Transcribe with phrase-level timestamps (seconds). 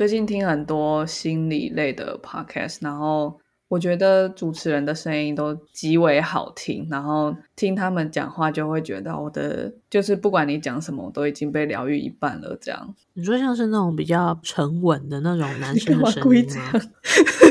[0.00, 12.56] 最近听很多心理类的 podcast，然后我觉得主持人的声音都极为好听，然后听他们讲话就会觉得我的就是不管你讲什么，我都已经被疗愈一半了。
[12.62, 16.80] 这样你说像是那种比较沉稳的那种男生的声音吗？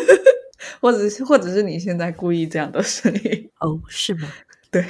[0.82, 4.28] 或者是或者是你现在故意这样的声音，哦，是吗？
[4.72, 4.84] 对，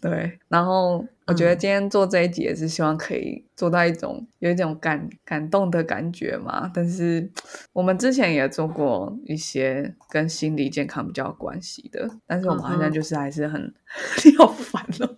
[0.00, 6.70] 对，然后我觉得今天做这一集也是希望可以做到一种有一种感感动的感觉嘛。
[6.74, 7.30] 但是
[7.72, 13.60] 我们之前也做过一些跟心理健康比较有关系的，但是我们好像就是还是很
[14.24, 15.16] 你好烦哦，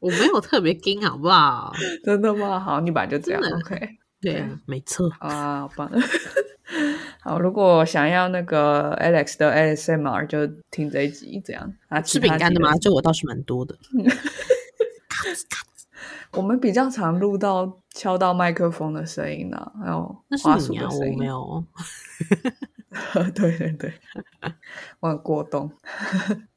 [0.00, 1.72] 我没有特别惊，好不好？
[2.04, 2.58] 真的吗？
[2.60, 3.88] 好，你本来就这样，OK。
[4.20, 5.08] 对啊，没错。
[5.20, 5.90] 啊，好棒！
[7.20, 12.00] 好，如果想要那个 Alex 的 ASMR，就听这一集，这样啊。
[12.00, 12.76] 吃饼干的吗？
[12.78, 13.76] 这我倒是蛮多的。
[16.32, 21.18] 我们比较常录到敲到麦克风的声音呢、还有那滑是你啊，我鼠的声音。
[21.18, 21.64] 没有。
[23.34, 23.92] 对 对对，
[25.00, 25.70] 我很过动。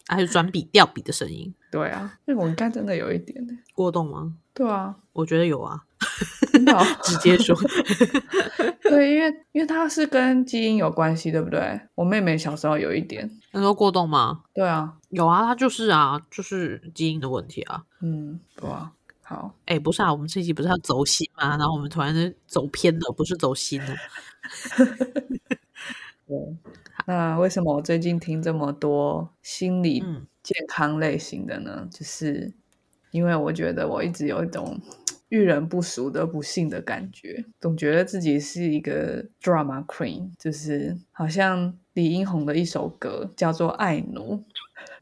[0.07, 3.53] 还有转笔掉笔的声音，对啊，那我应该真的有一点呢。
[3.73, 4.35] 过动吗？
[4.53, 5.85] 对啊，我觉得有啊，
[6.73, 7.55] 哦 直接说。
[8.83, 11.79] 对，因为因为它是跟基因有关系，对不对？
[11.95, 13.29] 我妹妹小时候有一点。
[13.51, 14.43] 他说过动吗？
[14.53, 17.83] 对啊，有啊，他就是啊，就是基因的问题啊。
[18.01, 18.91] 嗯，对啊。
[19.21, 21.49] 好，哎，不是啊，我们这一集不是要走心吗？
[21.57, 23.95] 然后我们突然就走偏了，不是走心了。
[26.27, 26.37] 对。
[27.07, 31.87] 那为什么我最近听这么多心理嗯健康类型的呢？
[31.91, 32.51] 就是
[33.11, 34.79] 因为我觉得我一直有一种
[35.31, 44.35] 遇人不淑的不幸的感觉，总觉得自己是一个 drama queen，就是好像李英红的一首歌叫做《爱奴》。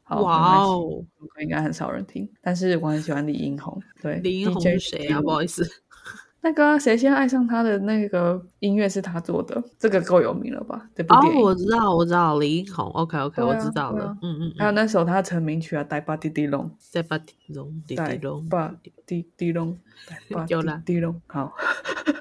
[0.04, 1.04] 好哇，哦，
[1.40, 3.80] 应该很少人听，但是我很喜欢李英红。
[4.00, 5.20] 对，李英红是谁啊？
[5.20, 5.64] 不好意思，
[6.42, 10.88] 那个啊谁先爱上他的那个音乐是他做的，这个够有名了吧？
[10.94, 11.42] 这部哦电，影。
[11.42, 14.16] 我知道，我知道，李英宏，OK OK，啊我知道了。
[14.22, 18.74] 嗯嗯还有嗯，那首他的成名曲啊，《呆吧滴滴龙》，带巴滴龙，迪呆迪龙，吧
[19.06, 19.76] 滴滴隆，
[20.08, 21.20] 呆吧有啦滴滴隆。
[21.26, 21.52] 好，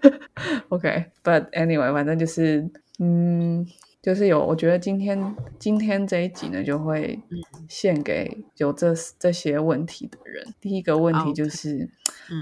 [0.70, 3.66] OK，But anyway，反正就是，嗯，
[4.10, 7.20] 就是有，我觉得今天今天这一集呢，就会
[7.68, 10.44] 献给有这这些问题的人。
[10.60, 11.78] 第一个问题就是。
[11.78, 11.90] 嗯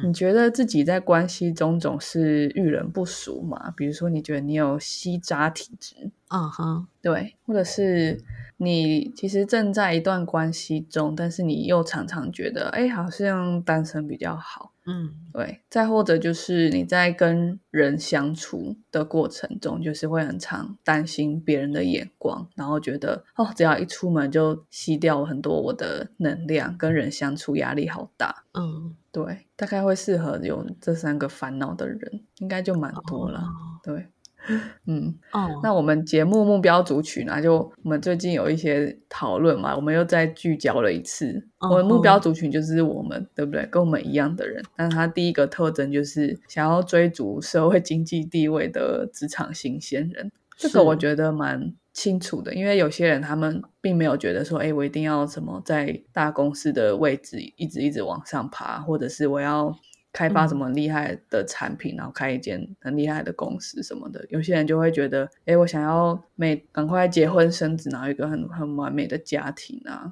[0.03, 3.73] 你觉得自己在关系中总是遇人不淑吗？
[3.75, 5.95] 比如说，你觉得你有吸渣体质，
[6.27, 8.21] 嗯哼，对，或者是
[8.57, 14.73] 你其实正在一段关系中，但是你又常常觉得，哎，好像单身比较好。
[14.87, 28.45] 嗯对，再或者就是你在跟人相处的过程中，就是会很常担心别人的眼光，然后觉得哦，只要一出门就吸掉很多我的能量，跟人相处压力好大。
[28.53, 33.43] 嗯，对，大概会适合有这三个烦恼的人，应该就蛮多了。
[33.83, 34.07] 对，
[34.87, 41.27] 嗯，哦，那我们节目目标族群呢、就我们最近有一些讨论嘛，我们又再聚焦了一次。
[41.59, 43.65] 嗯我们目标族群就是我们，对不对？
[43.65, 50.31] 跟我们一样的人，但他第一个特征就是想要追逐社会经济地位的职场新鲜人。
[50.55, 59.75] 这个我觉得蛮清楚的，因为有些人他们并没有觉得说，哎，我一定要什么在大公司的位置一直一直往上爬，或者是我要
[60.17, 64.25] 开发什么厉害的产品，然后开一间很厉害的公司什么的。
[64.29, 70.11] 有些人就会觉得，哎，我想要每赶快结婚生子，然后一个很很完美的家庭啊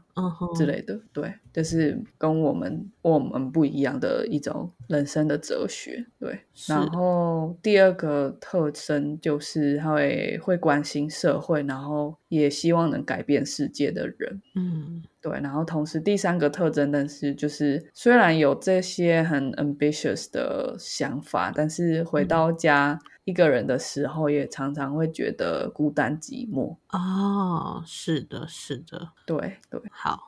[0.55, 0.99] 之类的。
[1.11, 6.05] 对，这是跟我们我们不一样的一种人生的哲学。
[6.19, 14.41] 对，然后第二个特征就是他会会关心社会，然后也希望能改变世界的人。
[14.55, 26.75] 嗯对，然后同时第三个特征，但是就是虽然有这些很 ambitious 的想法，但是回嗯到家一个人的时候，也常常会觉得孤单寂寞。
[26.89, 29.37] 哦，是的，是的，对
[29.69, 30.27] 对，好，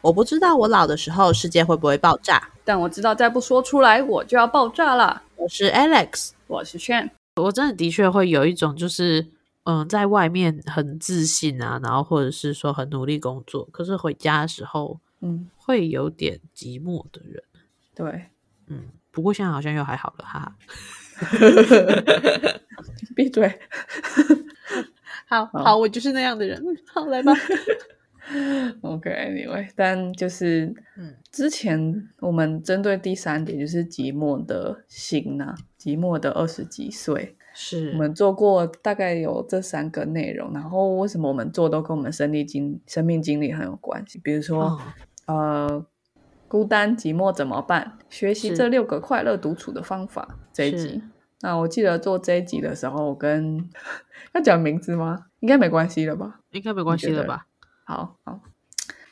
[0.00, 2.42] 我不知道我老的时候世界会不会爆炸。
[2.64, 5.20] 但我知道再不说出来，我就要爆炸了。
[5.36, 9.26] 我是 Alex，我是炫，我真的的确会有一种就是，
[9.68, 17.42] 嗯，在外面很自信啊，然后或者是说很努力工作，可是回家的时候嗯，会有点寂寞的人。
[17.94, 18.30] 对，
[18.68, 20.56] 嗯，不过现在好像又还好了，哈哈。
[23.14, 23.60] 闭嘴。
[25.28, 26.64] 好好好，我就是那样的人。
[26.86, 27.32] 好，来吧。
[28.82, 44.20] OK，Anyway，但就是嗯之前我们针对第三点就是寂寞的心呐、寂寞的二十几岁，是我们做过大概有这三个内容，然后为什么我们做都跟我们生理经、生命经历很有关系？
[44.22, 44.78] 比如说，哦
[45.26, 45.86] 呃，
[46.46, 47.98] 孤单寂寞怎么办？
[48.08, 51.02] 学习这六个快乐独处的方法这一集。
[51.40, 53.68] 那我记得做这一集的时候，我跟
[54.34, 55.26] 要讲名字吗？
[55.40, 56.38] 应该没关系了吧？
[56.52, 57.46] 应该没关系了吧？
[57.84, 58.40] 好好，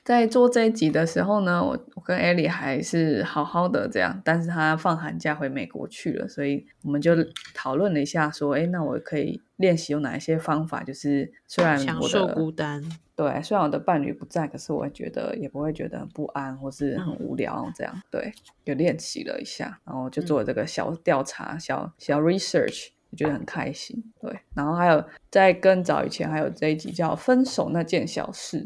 [0.06, 7.12] 在做这一集的时候呢，我我跟艾莉还是好好的这样，但是她放寒假回美国去了，所以我们就
[7.52, 10.84] 讨论了一下，说，哎，那我可以练习有哪一些方法？
[10.84, 12.80] 就是虽然我享受的孤单，
[13.16, 18.00] 对，虽然我的伴侣不在，可是我会觉得也不会觉得很不安或是很无聊这样。
[18.08, 18.32] 对，
[18.64, 24.04] 就练习了一下，然后就做了这个小调查、小小 research，我觉得很开心。
[24.20, 28.62] 对，然后还有在更早以前还有这一集叫《分手那件小事》，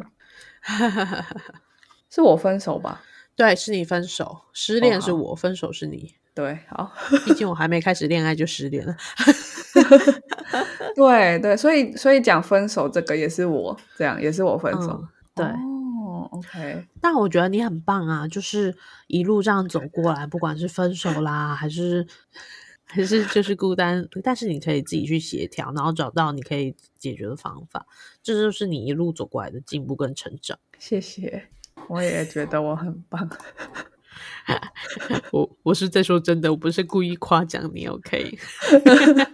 [2.11, 3.03] 是我分手吧？
[3.37, 6.15] 对，是你分手，失恋是好我，分手是你。
[6.35, 6.93] 对，好，
[7.25, 8.97] 毕竟我还没开始恋爱就失恋了。
[10.95, 14.91] 对对，所以所以讲分手这个也是我这样，也是我分手。
[14.91, 15.47] 嗯，对。
[15.47, 18.75] 哦，OK，但我觉得你很棒啊，就是
[19.07, 22.07] 一路这样走过来，不管是分手啦，还是
[22.91, 27.87] 还是就是孤单，但是你可以自己去协调，然后找到你可以解决的方法，
[28.23, 30.59] 这就是你一路走过来的进步跟成长。
[30.79, 31.45] 谢谢，
[31.89, 33.29] 我也觉得我很棒。
[35.31, 38.37] 我我是在说真的，我不是故意夸奖你，OK？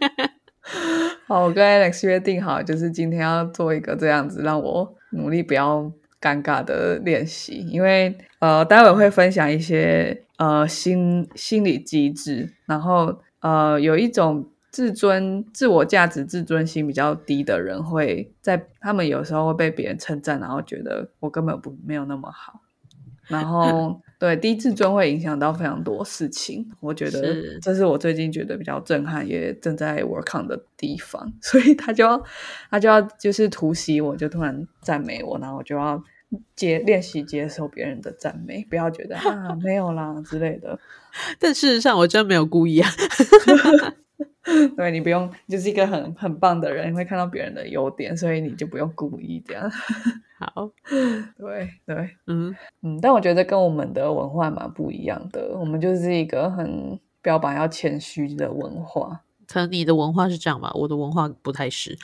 [1.27, 7.67] 好，我跟 Alex 约定好，就是今天要做一个这样子，让我努力不要尴尬的练习。
[7.71, 22.61] 因为呃，待会会分享一些呃心心理机制，然后呃有一种自尊、自我价值、自尊心比较低的人，会在他们有时候会被别人称赞，然后觉得我根本不没有那么好，
[23.29, 24.01] 然后。
[24.19, 31.31] 对低自尊会影响到非常多事情，我觉得这是我最近觉得比较震撼，也正在 work on 的地方。
[31.43, 32.19] 所以他就要
[32.71, 36.03] 他就要就是突袭我，就突然赞美我，然后我就要
[36.55, 40.79] 接练习接受别人的赞美，不要觉得啊没有啦之类的。
[41.39, 42.91] 但事实上，我真没有故意啊。
[44.77, 49.69] 对你不用，就是一个很很棒的人，你会看到别人的优点，所以你就不用故意这样。
[50.39, 50.71] 好，
[51.37, 59.23] 对对，嗯，嗯，但我觉得跟我们的文化蛮不一样的，我们就是一个很标榜要谦虚的文化。
[59.49, 61.99] 可能你的文化是这样吧，我的文化不太是。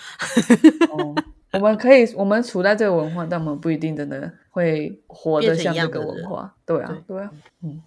[0.90, 1.14] 哦，
[1.52, 6.54] 我们可以，我们处在这个文化，但我们不一定真的会活得像这个文化。
[6.64, 7.31] 对啊，对对啊，
[7.62, 7.82] 嗯，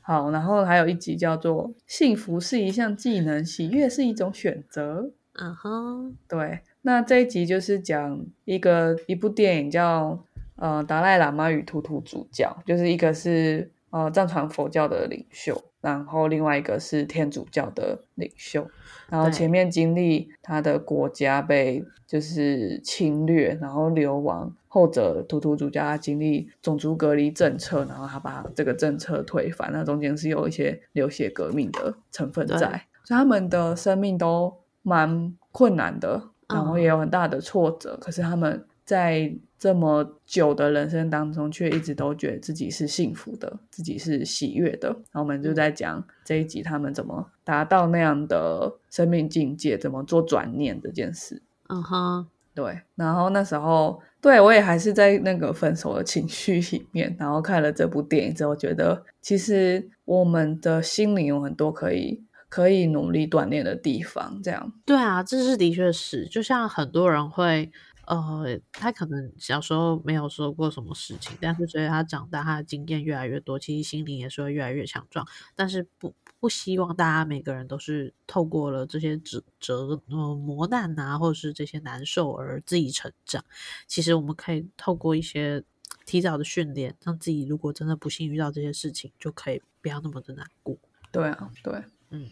[0.00, 5.02] 好，然后还有一集叫做《幸福是一项技能，喜悦是一种选择》。
[5.34, 10.18] 嗯哼，对，那这一集就是讲一个一部电影叫
[10.56, 18.66] 呃《达赖喇嘛与图图主教》，就是一个是呃藏传佛教的领袖，然后另外一个是天主教的领袖。
[19.10, 34.52] 然后前面经历他的国家被就是侵略，然后流亡，后者图图主教他经历种族隔离政策，然后他把这个政策推翻，那中间是有一些流血革命的成分在，所以他们的生命都
[34.82, 44.88] 蛮困难的，然后也有很大的挫折，可是他们在这么久的人生当中，却一直都觉得自己是幸福的，自己是喜悦的。
[44.88, 51.42] 然后我们就在讲这一集他们怎么达到那样的生命境界，怎么做转念这件事。
[51.68, 64.72] 嗯哼，对，然后那时候对我也还是在那个分手的情绪里面，然后看了这部电影之后，觉得其实我们的心灵有很多可以可以努力锻炼的地方，这样。
[64.86, 67.70] 对啊，这是的确是，就像很多人会。
[68.10, 75.24] 呃，他可能小时候没有说过什么事情，但是随着他长大，他的经验越来越多，其实心灵也是会越来越强壮。
[75.54, 83.44] 但是不不希望大家每个人都是透过了这些折折呃磨难啊，或者是这些难受而自己成长。
[83.86, 85.62] 其实我们可以透过一些
[86.04, 90.76] 提早的训练，让自己如果真的不幸遇到这些事情，就可以不要那么的难过。
[91.12, 92.28] 对啊，对，嗯，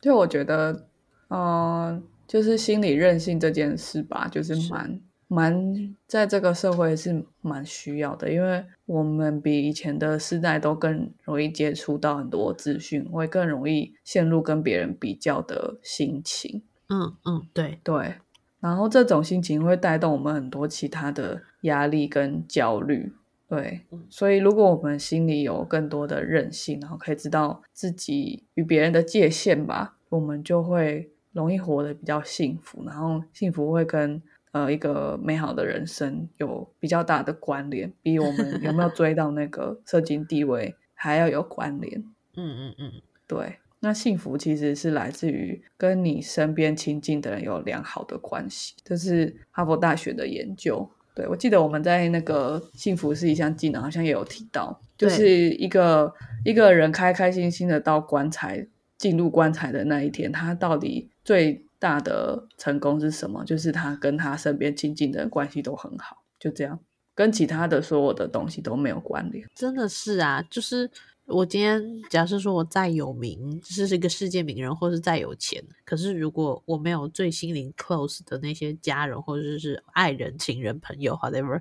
[0.00, 0.88] 就我觉得，
[1.28, 2.02] 嗯、
[2.34, 16.60] 就是心理韧性这件事吧，就是是蛮蛮在这个社会是蛮需要的，因为我们比以前的世代都更容易接触到很多资讯，会更容易陷入跟别人比较的心情。
[16.88, 18.14] 嗯嗯，对，对，
[18.58, 23.12] 然后这种心情会带动我们很多其他的压力跟焦虑。
[23.46, 34.22] 对嗯，所以如果我们心里有更多的韧性，然后可以知道自己与别人的界限吧，我们就会容易活得比较幸福，然后幸福会跟
[34.52, 42.02] 呃一个美好的人生有比较大的关联，比我们有没有追到那个社经地位还要有关联。
[42.36, 42.92] 嗯嗯嗯，
[43.26, 50.88] 对，那幸福其实是来自于跟你身边亲近的人有良好的关系，这是哈佛大学的研究。
[51.14, 56.12] 对我记得我们在那个幸福是一项技能，好像也有提到，就是一个
[56.44, 58.66] 一个人开开心心的到棺材
[59.04, 63.44] 进入棺材的那一天，他到底最大的成功是什么？
[63.44, 66.80] 就是他跟他身边亲近的人关系都很好，就这样，
[67.14, 69.46] 跟其他的所有的东西都没有关联。
[69.54, 70.90] 真的是啊，就是
[71.26, 81.60] 我今天假设说我再有名，就是一个世界名人，或是再有钱，可是如果我没有最心灵 close 的那些家人，或者是爱人、情人、朋友，whatever，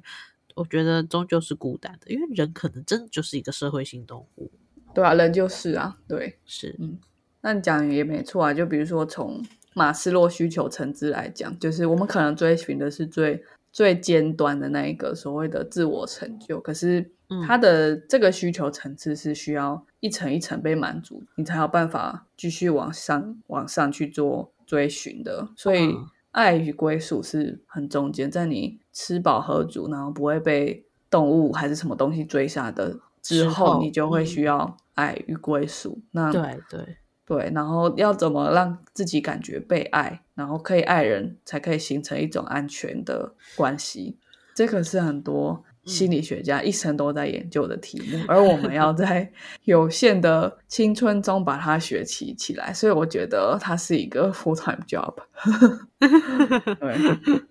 [0.55, 4.49] 我觉得终究是孤单的，因为人可能真的就是一个社会性动物。
[4.93, 6.99] 对啊，人就是啊，对，是，嗯，
[7.43, 8.51] 那你讲也没错啊。
[8.51, 9.39] 就比如说从
[9.75, 17.11] 马斯洛需求层次来讲，就是我们可能追寻的是最最尖端的那一个所谓的自我成就，可是
[17.47, 25.49] 他的这个需求层次是需要一层一层被满足，你才有办法继续往上往上去做追寻的。
[25.55, 25.95] 所以，
[26.29, 35.99] 爱与归属是很中间，在你吃饱喝足，然后不会被动物还是什么东西追杀的之后，你就会需要爱与归属。
[36.11, 36.97] 那对对。
[37.25, 44.17] 对，然后要怎么让自己感觉被爱，然后可以爱人，才可以形成一种安全的关系。
[44.53, 49.31] 这个是很多心理学家一生都在研究的题目， 而我们要在
[49.63, 52.73] 有限的青春中把它学习起来。
[52.73, 55.15] 所以我觉得它是一个 full time job。
[56.79, 57.43] 对。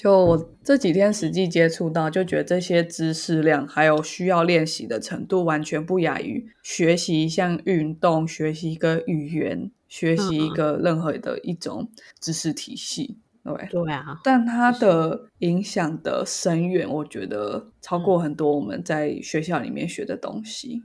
[0.00, 13.18] 就我这几天实际接触到，就觉得这些知识量还有需要练习的程度，完全不亚于学习一项运动、学习一个语言、学习一个任何的一种知识体系。
[13.44, 20.82] 对对啊，但它的影响的深远，我觉得超过很多我们在学校里面学的东西。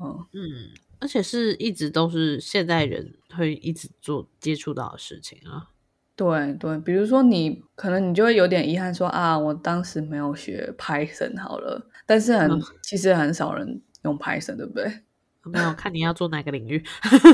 [0.00, 0.42] 嗯嗯，
[0.98, 5.70] 而且是一直都是现代人会一直做接触到的事情啊。
[6.16, 11.90] 对对，比如说你可能你就会有点遗憾，说啊，我当时没有学 Python 好了。
[12.06, 12.50] 但是很
[12.82, 14.90] 其实很少人用 Python，对不对？
[15.44, 16.82] 没有看你要做哪个领域。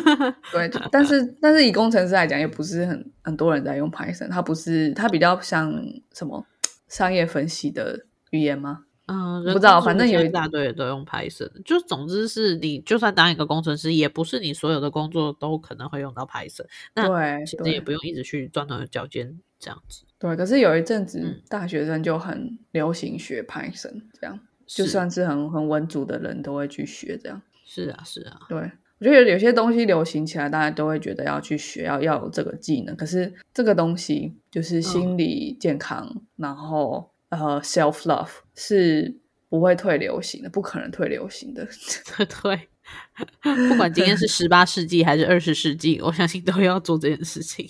[0.53, 5.73] 对，但是但是以工程师来讲，也不是很很多人在用 Python，它不是它比较像
[6.13, 6.45] 什么
[6.89, 8.85] 商业分析的语言吗？
[9.13, 16.65] 嗯，不知道，反正有一大堆都用 Python，就总之是你就算当一个工程师，也不是你所有的工作都可能会用到 Python。
[16.95, 20.05] 对，其实也不用一直去钻牛角尖这样子。
[20.19, 27.43] 对，可是有一阵子大学生就很流行学 Python，这样就算是很很文组的人都会去学这样。
[27.67, 28.41] 是啊，是啊。
[28.49, 28.59] 对，
[29.01, 32.97] 我觉得有些东西流行起来，大家都会觉得要去学，要要有这个技能。
[32.97, 37.12] 可是这个东西就是心理健康，然后。
[37.33, 41.67] 呃，self love 是不会退流行的，不可能退流行的。
[42.43, 42.69] 对，
[43.69, 47.67] 不管今天是十八世纪还是二十世纪，我相信都要做这件事情。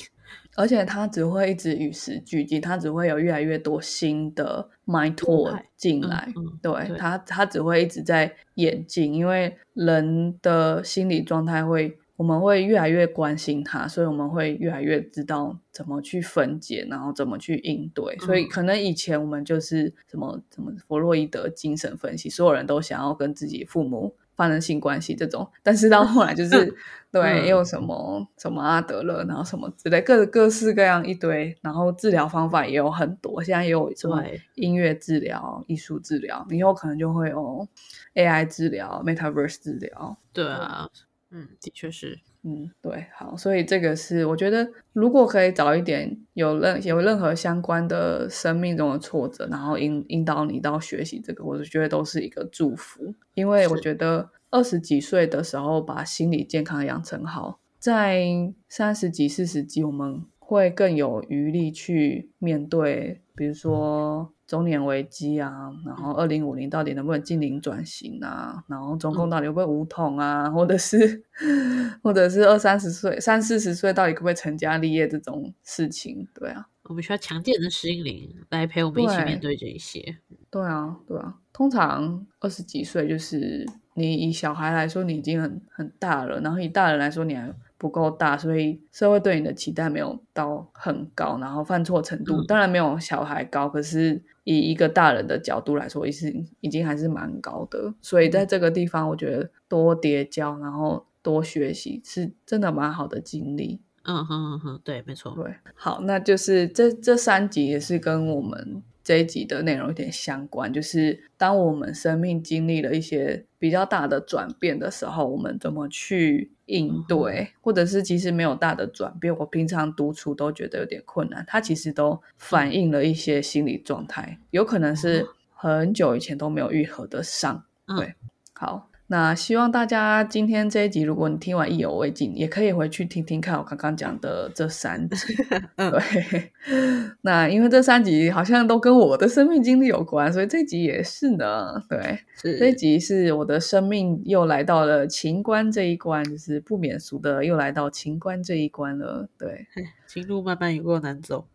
[0.56, 6.28] 而且它只会一直与时俱进，它只会有越来越多新的 mind tool 进来。
[6.60, 11.96] 对它，它只会一直在演进，因为人的心理状态会。
[12.22, 18.16] 我们会越来越关心他，所以我们会越来越知道怎么去分解，然后怎么去应对。
[18.18, 25.50] 所以可能以前我们就是什么什么弗洛伊德精神分析，所有人都想要跟自己父母发生性关系这种。
[25.64, 26.72] 但是到后来就是
[27.10, 33.42] 对，又什么什么阿德勒，然后什么之类各各式各样一堆，然后治疗方法也有很多。
[33.42, 34.22] 现在也有什么
[34.54, 37.66] 音乐治疗、艺术治疗，以后可能就会有
[38.14, 40.16] AI 治疗、Metaverse 治疗。
[40.32, 40.88] 对啊。
[41.34, 58.22] 嗯，的确是，嗯，对，好，所以这个是我觉得，如果可以早一点有任有任何相关的生命中的挫折，然后引引导你到学习这个，我就觉得都是一个祝福，因为我觉得二十几岁的时候把心理健康养成好，在
[58.68, 64.01] 三十几、四十几，我们会更有余力去面对，比如说。
[64.46, 68.62] 中年危机啊，然后二零五零到底能不能进零转型啊？
[68.68, 70.50] 然后中共到底会不会无统啊？
[70.50, 71.24] 或者是，
[72.02, 76.26] 或者是二三十岁、三四十岁到底可不可以成家立业这种事情？
[76.34, 80.18] 对啊，我们需要强健的心灵来陪我们一起面对这一些。
[80.50, 87.52] 对啊，对啊，通常二十几岁就是你以小孩来说，你已经很很大了，然后以大人来说，你还。
[87.82, 97.92] 不够大，所以社会对你的期待没有到很高，然后犯错程度当然没有小孩高，可是以一个大人的角度来说，已是已经还是蛮高的。
[98.00, 103.80] 所以在这个地方，我觉得多叠交，然后多学习，是真的蛮好的经历。
[104.04, 105.34] 嗯哼哼，对，没错。
[105.34, 127.64] 对，好，那就是这这三集也是跟我们这一集的内容有点相关，就是当我们生命经历了一些比较大的转变的时候，我们怎么去应对，或者是其实没有大的转变，我平常独处都觉得有点困难，它其实都反映了一些心理状态，有可能是很久以前都没有愈合的伤。
[127.96, 128.14] 对，
[128.52, 128.91] 好。
[129.12, 135.34] 那希望大家今天这一集，如果你听完意犹未尽，也可以回去听听看我刚刚讲的这三集。
[135.76, 136.50] 对，
[137.20, 141.74] 那因为这三集好像都跟我的生命经历有关，所以这集也是呢。
[141.90, 149.28] 对，这集是我的生命又来到了情关这一关，就是不免俗的又来到情关这一关了。
[149.38, 149.66] 对，
[150.08, 151.46] 情路漫漫有够难走，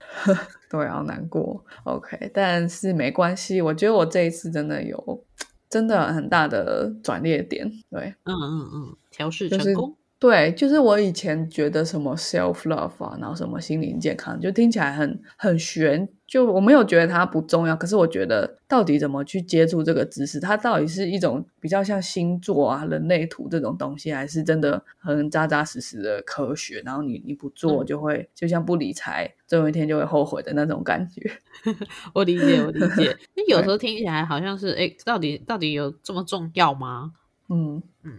[0.70, 1.66] 对，好难过。
[1.86, 5.24] OK，但是没关系，我觉得我这一次真的有。
[5.70, 16.10] 真的很大的转捩点，对，嗯嗯嗯，调试成功，对，就是我以前觉得什么 self love 啊，然后什么心灵健康，就听起来很很玄。
[16.26, 26.82] 就我没有觉得它不重要，可是我觉得到底怎么去接触这个知识，它到底是一种比较像星座啊、人类图这种东西，还是真的很扎扎实实的科学？
[26.84, 31.32] 然后你你不做就会就像不理财，总有一天就会后悔的那种感觉。
[32.14, 33.16] 我理解，我理解。
[33.38, 37.14] 那有时候听起来好像是，哎，到底到底有这么重要吗？
[37.50, 38.12] 嗯嗯，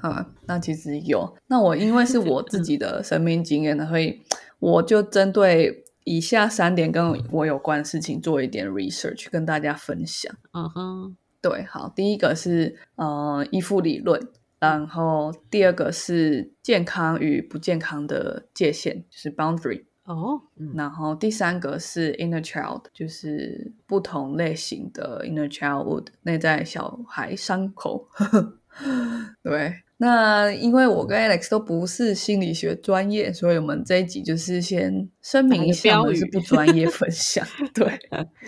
[0.00, 1.36] 好，那其实有。
[1.46, 4.20] 那我因为是我自己的生命经验呢，所以
[4.58, 5.84] 我就针对。
[6.04, 10.34] 以下三点跟我有关的事情做一点 research，跟大家分享。
[10.52, 14.20] 嗯哼，对，好，第一个是呃依附理论，
[14.58, 19.84] 然后第二个是健康与不健康的界限，就是 boundary。
[20.02, 20.42] 哦，
[20.74, 28.08] 然后第三个是 inner child，就是不同类型的 inner childhood 内在小孩伤口。
[29.42, 29.74] 对。
[29.98, 37.46] 那因为我跟 Alex 都不是心理学专业，所以我们这一集就是先声明一下，我们是不专业分享。
[37.72, 37.86] 对，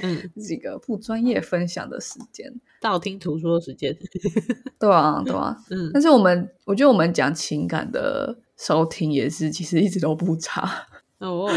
[0.02, 3.97] 嗯， 几个不专业分享的时间，道听途说时间。
[4.81, 5.90] 对啊，对啊，嗯。
[5.95, 10.69] 但是我们，我觉得我们讲情感的收听也是，其实一直都不差。
[11.21, 11.49] 哦，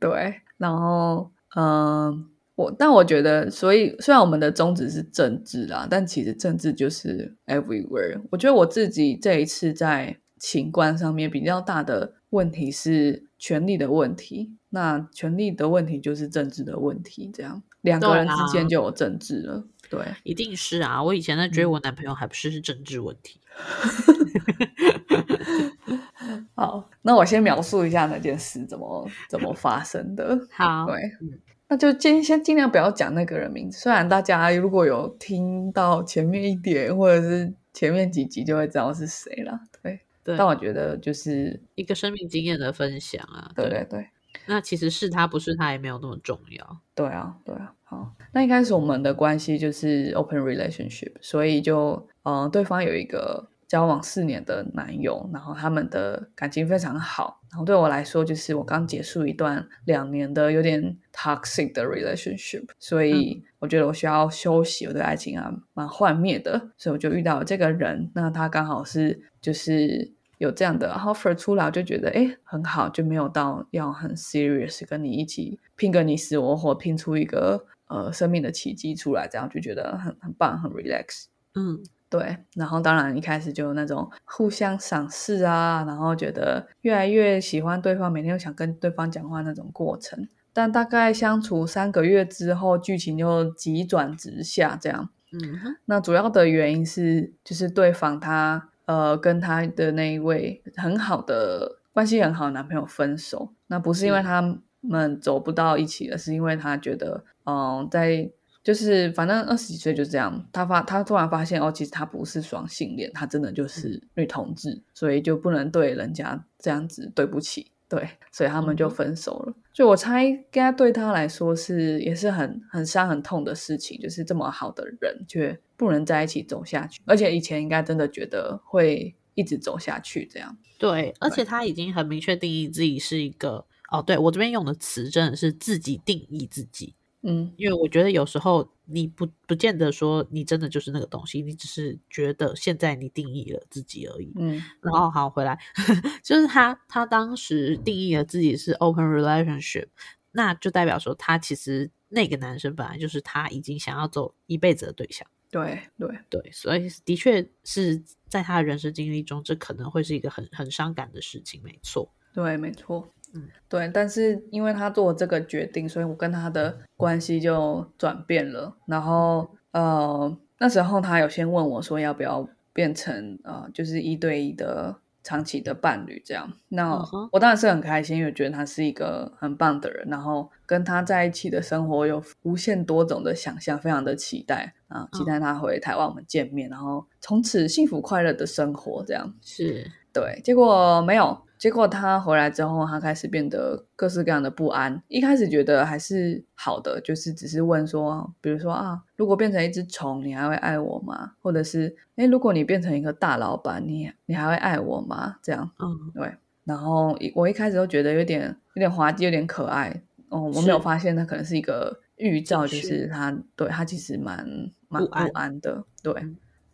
[0.00, 2.30] 对，然后，嗯。
[2.58, 8.20] 我但我觉得，所以虽然我们的宗旨是政治啦，但其实政治就是 everywhere。
[8.32, 19.64] 我觉得我自己这一次在情观上面比较大的问题是权力的问题，那权力的问题就是政治的问题，这样两个人之间就有政治了。
[19.88, 21.00] 对，一定是啊！
[21.00, 23.38] 我以前在追我男朋友，还不是是政治问题。
[26.56, 30.36] 好，那我先描述一下那件事怎么怎么发生的。
[30.50, 31.38] 好，对，嗯。
[31.68, 40.00] 那就尽先尽量不要讲那个人名字，虽然大家如果有听到前面一点或者是前面几集就会知道是谁了，对。
[40.24, 44.06] 但我觉得就是一个生命经验的分享啊，对对对。
[44.46, 47.74] 那其实是他不是他也没有那么重要，对啊对啊。
[47.84, 53.48] 好，那一开始我们的关系就是 open relationship，所以就嗯，对方有一个。
[53.68, 57.42] 交往四年的男友，然后他们的感情非常好。
[57.50, 64.86] 然后对我来说，就是我刚结束一段两年的有点 toxic 的 relationship，所以我觉得我需要休息。
[64.86, 68.10] 我对爱情啊蛮幻灭的，所以我就遇到了这个人。
[68.14, 81.26] 那他刚好是就是有这样的 offer 出来，我就觉得哎很好，就没有到要很 serious 跟你一起拼个你死我活，拼出一个呃生命的奇迹出来，这样就觉得很很棒，很 relax。
[81.54, 81.82] 嗯。
[82.10, 90.26] 对，然后当然一开始就有那种互相赏识啊，然后觉得越来越喜欢对方，每天都想跟对方讲话那种过程。
[90.54, 95.10] 但大概相处三个月之后，剧情就急转直下，这样。
[95.32, 108.30] 嗯，那主要的原因是，就是对方他呃跟他的那一位很好的关系很好的男朋友分手，那不是因为他们走不到一起了，是因为他觉得嗯在。
[108.68, 119.54] 就是反正二十几岁就这样，他发他突然发现哦，其实他不是双性恋，他真的就是女同志，所以就不能对人家这样子对不起，对，所以他们就分手了。
[119.72, 130.54] 就我猜，应该对他来说是也是很很伤很痛的事情，就是这么好的人却不能在一起走下去，而且以前应该真的觉得会一直走下去这样。
[130.78, 136.94] 对，而且他已经很明确定义自己是一个哦，对我这边用的词真的是自己定义自己。
[137.22, 144.32] 嗯，因为我觉得有时候你不不见得说你真的就是那个东西，你只是觉得现在你定义了自己而已。
[144.36, 145.58] 嗯，然后好回来，
[146.22, 149.88] 就是他他当时定义了自己是 open relationship，
[150.32, 155.26] 那就代表说他其实那个男生本来就是他已经想要走一辈子的对象。
[155.50, 162.12] 对对对，所以的确是在他的人生经历中，这可能会是一个很很伤感的事情，没错。
[162.34, 163.90] 对，没错，嗯，对。
[163.92, 168.76] 但是因为他做这个决定，所以我跟他的关系就转变了。
[168.86, 174.96] 然后呃，那时候他有先问我说要不要变成呃，就是一对一的。
[175.24, 176.94] 长期的伴侣这样，那
[177.32, 189.34] 我当然是很开心，因为觉得他是一个很棒的人，然后跟他在一起的生活有无限多种的想象，非常的期待啊，期待他回台湾我们见面，然后从此幸福快乐的生活这样。
[189.42, 191.36] 是对，结果没有。
[191.58, 195.02] 结果他回来之后，他开始变得各式各样的不安。
[195.08, 201.32] 一开始觉得还是好的，就是只是问说，比如说啊，如果变成一只虫，你还会爱我吗？
[201.40, 205.36] 或者是，哎，如果你变成一个大老板，你你还会爱我吗？
[205.42, 206.32] 这样，嗯，对。
[206.64, 210.02] 然后我一开始都觉得有点有点滑稽，有点可爱。
[210.28, 214.46] 哦，我没有发现他可能是一个预兆，就是他对他其实蛮
[214.88, 216.14] 蛮不安的，对。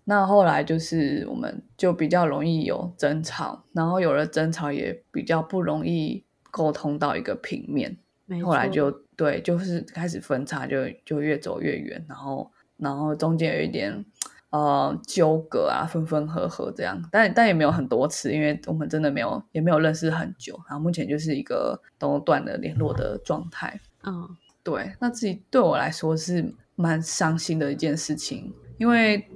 [0.05, 7.97] 那后来就是我们就比较容易有争吵，然后有了争吵也比较不容易沟通到一个平面。
[8.43, 14.05] 后来就对，就是开始分叉，就就越走越远，然后然后中间有一点
[14.51, 23.81] 呃纠葛啊，分分合合这样，但但也没有很多次，因为我们真的没有也没有认识很久，然后目前就是一个都断了联络的状态。
[24.05, 24.29] 嗯，
[24.63, 29.27] 对，那自己对我来说是蛮伤心的一件事情，因为。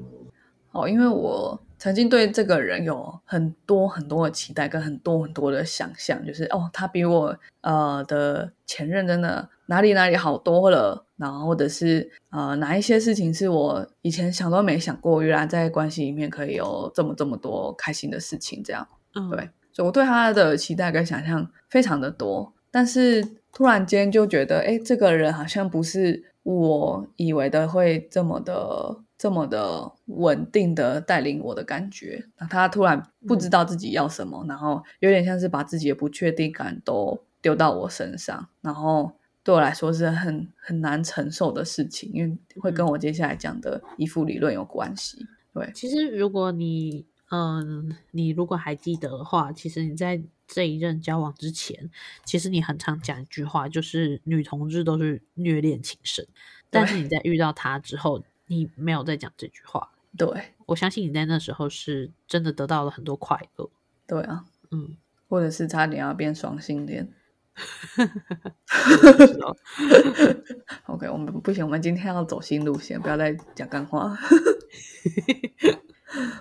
[0.73, 28.97] 哦，因为我曾经对这个人有很多很多的期待，跟很多很多的想象，就是哦，他比我呃的前任真的哪里哪里好多了，然后或者是呃哪一些事情是我以前想都没想过，原来在关系里面可以有这么这么多开心的事情，这样，嗯，对，所以我对他的期待跟想象非常的多，但是突然间就觉得，哎，这个人好像不是我以为的会这么的。
[29.19, 39.11] 这么的稳定的带领我的感觉，那他突然不知道自己要什么，然后有点像是把自己的不确定感都丢到我身上，然后
[39.43, 45.27] 对我来说是很很难承受的事情，因为会跟我接下来讲的依附理论有关系。
[45.53, 51.91] 对，其实如果你嗯，你如果还记得的话，其实你在这一任交往之前，
[52.25, 56.25] 其实你很常讲一句话，就是女同志都是虐恋情深，
[56.71, 58.23] 但是你在遇到他之后。
[58.49, 63.71] 你没有在讲这句话，对我相信你在那时候是真的得到了很多快乐，
[64.07, 64.97] 对啊，嗯，
[65.29, 67.09] 或者是差点要变双性恋，
[70.87, 74.17] OK，我们不行，我们今天要走新路线，不要再讲干话，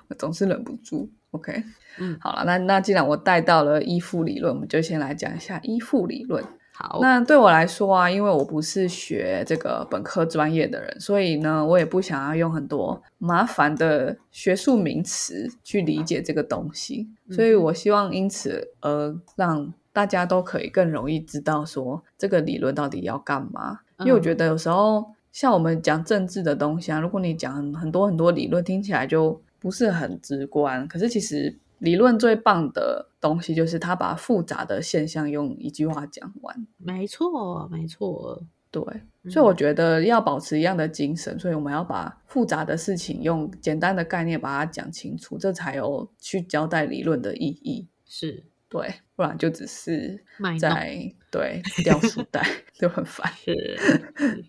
[0.08, 1.63] 我总是忍不住，OK，
[2.00, 6.43] 嗯，好了，那那既然我带到了依附理论，我们就先来讲一下依附理论。
[6.80, 23.80] 好，那对我来说啊，因为我不是学这个本科专业的人，所以呢，我也不想要用很多麻烦的学术名词去理解这个东西，所以我希望因此而让大家都可以更容易知道说这个理论到底要干嘛。
[24.02, 31.58] 因为我觉得有时候像我们讲政治的东西啊，如果你讲很多很多理论，听起来就不是很直观，可是其实。
[31.80, 36.68] 理论最棒的东西就是他把复杂的现象用一句话讲完。
[36.78, 38.84] 没错，没错，对。
[39.30, 47.88] 所以我觉得要保持一样的精神，所以我们要把复杂的事情用简单的概念把它讲清楚，这才有去交代理论的意义。
[48.06, 50.24] 是对，不然就只是
[50.60, 53.32] 在对掉书袋 就很烦。
[53.34, 53.54] 是，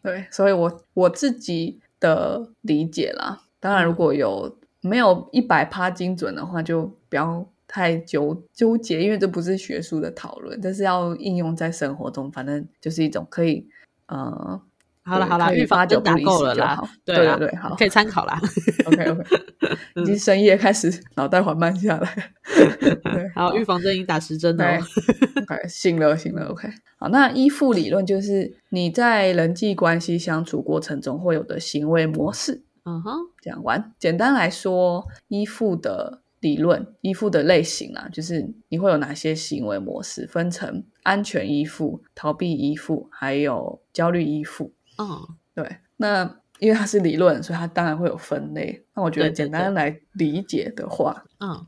[0.03, 0.27] 对。
[0.31, 4.57] 所以我我自己的理解啦，当然如果有。
[4.88, 12.33] 没有一百趴精准的话，就不要太纠纠结，因为这不是学术的讨论，这是要应用在生活中。
[12.33, 13.68] 反正就是一种可以，
[14.07, 14.61] 呃，
[15.05, 16.83] 好了好了，预防就打够了啦。
[17.05, 18.40] 对对对，好，可以参考啦。
[18.87, 19.22] OK OK，
[20.01, 22.33] 已经深夜开始脑袋缓慢下来。
[22.81, 24.64] 对，好，预防针已经打十针了。
[24.64, 26.46] OK，醒了醒了。
[26.46, 32.62] OK，好，那依附理论就是你在人际关系相处过程中会有的行为模式。
[32.88, 33.92] 嗯哼，讲完。
[33.98, 40.27] 简单来说，依附的理论、依附的类型啊，就是你会有哪些行为模式？
[40.27, 44.72] 分成安全依附、逃避依附，还有焦虑依附。
[44.96, 45.07] 嗯，
[45.55, 45.77] 对。
[45.98, 48.87] 那因为它是理论，所以它当然会有分类。
[48.94, 51.66] 那我觉得简单来理解的话，嗯，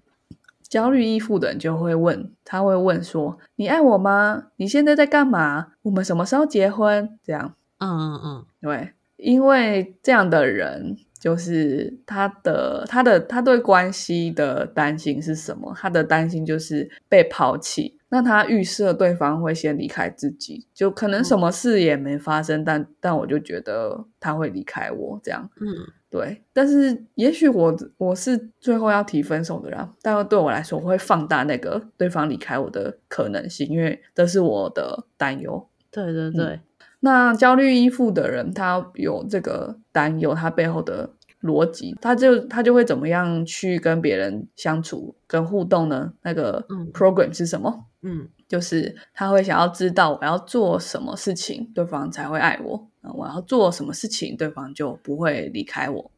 [0.62, 4.46] 焦虑依附的人就会问，他会问说：“你爱我吗？
[4.56, 5.72] 你现在在干嘛？
[5.82, 7.56] 我们什么时候结婚？”这样。
[7.78, 10.96] 嗯嗯嗯，对，因为这样的人。
[11.20, 15.72] 就是他的他的他对关系的担心是什么？
[15.76, 17.98] 他的担心就是被抛弃。
[18.12, 25.48] 那他预设对方会先离开自己，就可能什么事也没发生，但但我就觉得他会离开我这样。
[25.60, 25.68] 嗯，
[26.10, 35.64] 对，但是也许我我是最后要提分手的人，但对我来说，我会放大那个对方离开我的可能性，因为这是我的担忧。
[35.92, 36.60] 对对对，
[37.00, 41.10] 那焦虑依附的人，他有这个担忧，他背后的
[41.42, 46.12] 逻辑，他就他就会怎么样去跟别人相处、跟互动呢？
[46.22, 47.86] 那个 program 是什么？
[48.02, 52.86] 嗯，就是他会想要知道我要做什么事情，对方才会爱我。
[53.14, 56.10] 我要做什么事情，对方就不会离开我。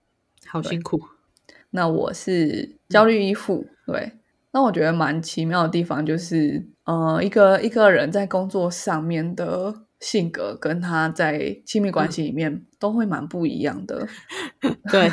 [0.46, 1.00] 好辛苦。
[1.70, 4.12] 那我是焦虑依附，对。
[4.50, 14.06] 那我觉得蛮奇妙的地方就是，呃，一个一个人在工作上面的性格，跟他在亲密关系里面都会蛮不一样的。
[14.92, 15.10] 对，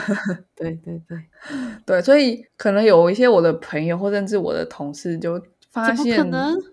[0.54, 1.18] 对对对
[1.88, 5.42] 对，所以可能有一些我的朋友，或甚至我的同事就。
[5.72, 6.28] 发现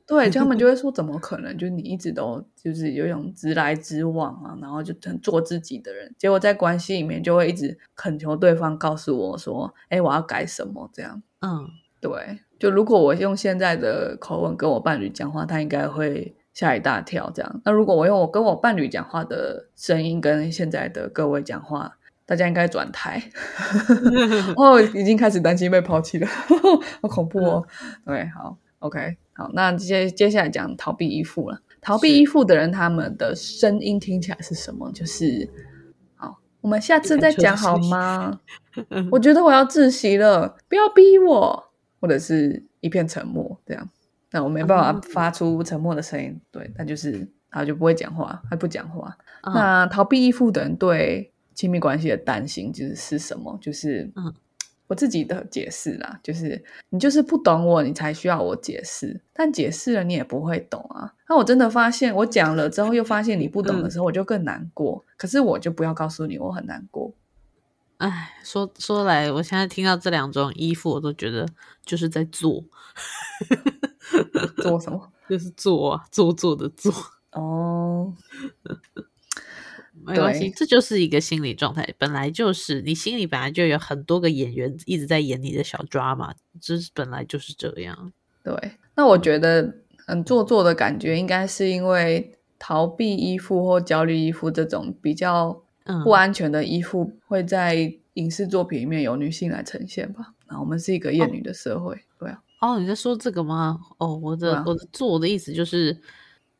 [0.06, 1.54] 对，就他们就 会说怎么可能？
[1.58, 11.68] 就是你一直都就是有一种直来直往啊，然后就很做自己的人，结果在关系里面就会一直恳求对方告诉我说：“哎，我要改什么？”这样，嗯，
[12.00, 12.38] 对。
[12.58, 17.30] 就如果我用现在的口吻跟我伴侣讲话，他应该会吓一大跳。
[17.34, 23.22] 这样，那如果我用我跟我伴侣讲话的声音跟现在的各位讲话，大家应该转台。
[24.56, 26.26] 哦，已经开始担心被抛弃了，
[27.02, 27.66] 好恐怖哦。
[28.06, 28.56] 对，好。
[28.78, 31.60] OK，好，那接接下来讲逃避依附了。
[31.80, 34.90] 逃避依附的人，他们的声音听起来是什么？
[34.92, 35.48] 就是
[36.14, 38.40] 好，我们下次再讲好吗？
[39.10, 43.88] 我觉得我要窒息了，不要逼我，或者是一片沉默这样。
[44.36, 49.16] 那我没办法发出沉默的声音，对，他就是他就不会讲话，他不讲话。
[49.42, 53.58] 那逃避依附的人对亲密关系的担心就是是什么？
[53.62, 54.34] 就是嗯。
[54.88, 59.20] 我自己的解释啦，就是你就是不懂我，你才需要我解释。
[59.32, 61.12] 但解释了你也不会懂啊。
[61.28, 65.04] 那我真的发现，我讲了之后又发现你不懂的时候，我就更难过。
[65.16, 67.12] 可是我就不要告诉你，我很难过。
[67.96, 71.48] 哎，说说来，我现在听到这两种依附，我都觉得
[71.84, 72.62] 就是在做，
[74.62, 75.12] 做什么？
[75.28, 76.92] 就是做啊，做作的做。
[77.32, 78.14] 哦。
[80.04, 88.12] 没关系，这就是一个心理状态，本来就是你心里本来就有很多个演员一直在演你的小抓嘛，这本来就是这样。
[88.44, 88.54] 对，
[88.94, 89.74] 那我觉得
[90.06, 95.60] 很做作的感觉，应该是因为逃避依附或焦虑依附这种比较
[96.04, 100.34] 不安全的依附，会在影视作品里面有女性来呈现吧？
[100.48, 102.40] 那我们是一个厌女的社会，对啊。
[102.60, 103.78] 哦，你在说这个吗？
[103.98, 105.96] 哦，我的我的做的意思就是，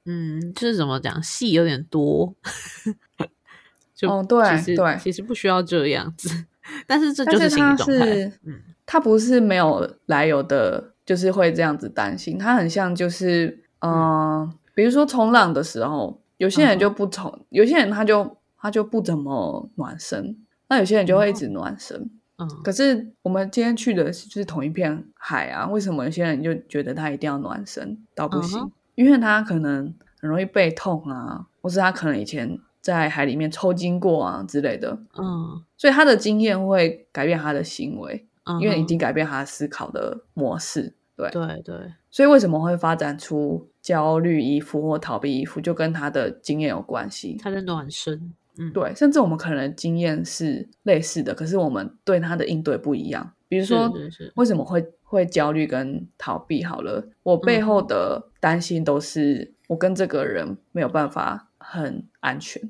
[0.04, 2.34] 嗯，就是怎么讲，戏有点多。
[4.02, 6.28] 哦，对对，其实不需要这样子，
[6.86, 8.30] 但是这就是心理状态。
[8.44, 12.36] 嗯，他不是没有来由的，就是会这样子担心。
[12.36, 20.36] 他很像就是，嗯，比如说冲浪的时候，有些人就不冲，有些人他就他就不怎么暖身，
[20.68, 21.96] 那有些人就会一直暖身。
[21.98, 22.15] 嗯，
[22.62, 27.98] 可是我们今天去的就是同一片海啊，为什么有些人就觉得他一定要暖身？
[28.14, 28.70] 到不行？
[28.94, 32.58] 因为他可能很容易背痛啊，或是他可能以前。
[32.82, 38.24] 在海里面抽筋过啊之类的，嗯，所以他的经验会改变他的行为，
[38.60, 41.28] 因为已经改变他思考的模式，对。
[41.30, 41.74] 对对，
[42.12, 47.36] 所以为什么会发展出焦虑依附或逃避依附，就跟他的经验有关系。
[47.42, 53.32] 他的暖身，嗯，对，甚至我们可能经验是类似的，可是我们对他的应对不一样。
[53.48, 53.92] 比如说，
[54.34, 56.64] 为什么会会焦虑跟逃避？
[56.64, 61.48] 好了，我背后的担心都是我跟这个人没有办法。
[61.68, 62.62] 很安全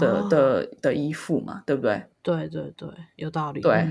[0.00, 2.02] 的的的依附嘛，对不对？
[2.24, 3.60] 对对对，有道理。
[3.60, 3.88] 对，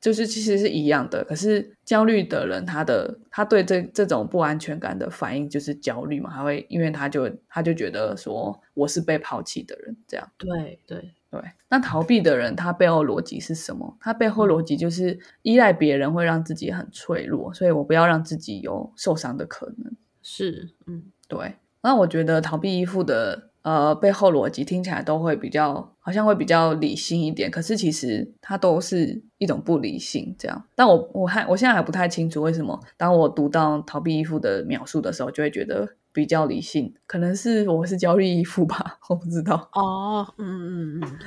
[0.00, 1.24] 就是其实是一样的。
[1.24, 10.30] 可是焦虑的人，他的他对这这种不安全感的反应就是焦虑嘛，他会因为他就他就觉得说我是被抛弃的人，这样。
[10.38, 11.40] 对对对。
[11.68, 13.96] 那逃避的人，他背后逻辑是什么？
[14.00, 19.92] 他背后逻辑就是依赖别人会让自己很脆弱，所以我不要让自己有受伤的可能。
[20.22, 21.54] 是，嗯，对。
[21.82, 23.47] 那我觉得逃避依附的。
[23.68, 27.50] 呃，背后逻辑听起来都会比较，好像会比较理性一点。
[27.50, 30.64] 可是其实它都是一种不理性这样。
[30.74, 36.94] 但我我还我现在还不太清楚为什么，当我读到逃避依附的描述的时候，就会觉得比较理性。
[37.06, 39.68] 可能是我是焦虑依附吧， 我不知道。
[39.74, 41.18] 哦，嗯嗯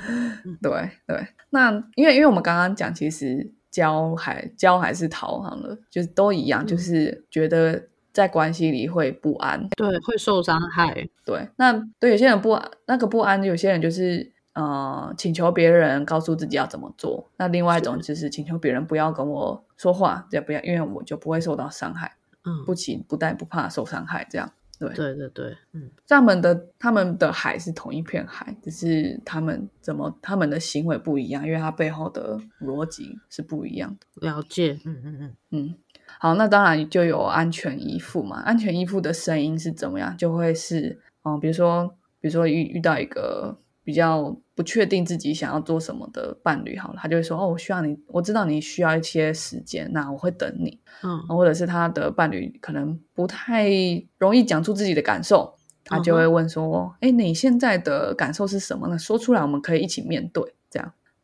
[0.44, 1.24] 嗯，对对。
[1.50, 7.80] 那因为因为我们刚刚讲，其实焦还焦还是逃好了，就是都一样，就是觉得。
[8.12, 11.08] 在关系里会不安，对，会受伤害。
[11.24, 17.30] 对，那对有些人不安，那个不安，有些人就是呃，请求别人告诉自己要怎么做。
[17.38, 22.12] 那另外一种就是请求别人不要跟我说话，也不要，因为我就不会受到伤害。
[22.44, 24.52] 嗯，不请不带不怕受伤害这样。
[24.78, 34.26] 对对对对，嗯，他们的他们的海是同一片海，只是他们怎么他们的行为不一样，因为它背后的逻辑是不一样的。
[34.26, 35.74] 了解，嗯嗯嗯嗯，
[36.22, 38.40] 好，那当然就有安全依附嘛。
[38.42, 40.16] 安全依附的声音是怎么样？
[40.16, 50.78] 就会是，嗯，比如说，比如说遇遇到一个比较不确定自己想要做什么的伴侣，好了，他就会说，哦，我需要你，我知道你需要一些时间，那我会等你。
[51.02, 53.68] 嗯，或者是他的伴侣可能不太
[54.16, 55.52] 容易讲出自己的感受，
[55.84, 58.96] 他就会问说，哎，你现在的感受是什么呢？
[58.96, 60.54] 说出来，我们可以一起面对。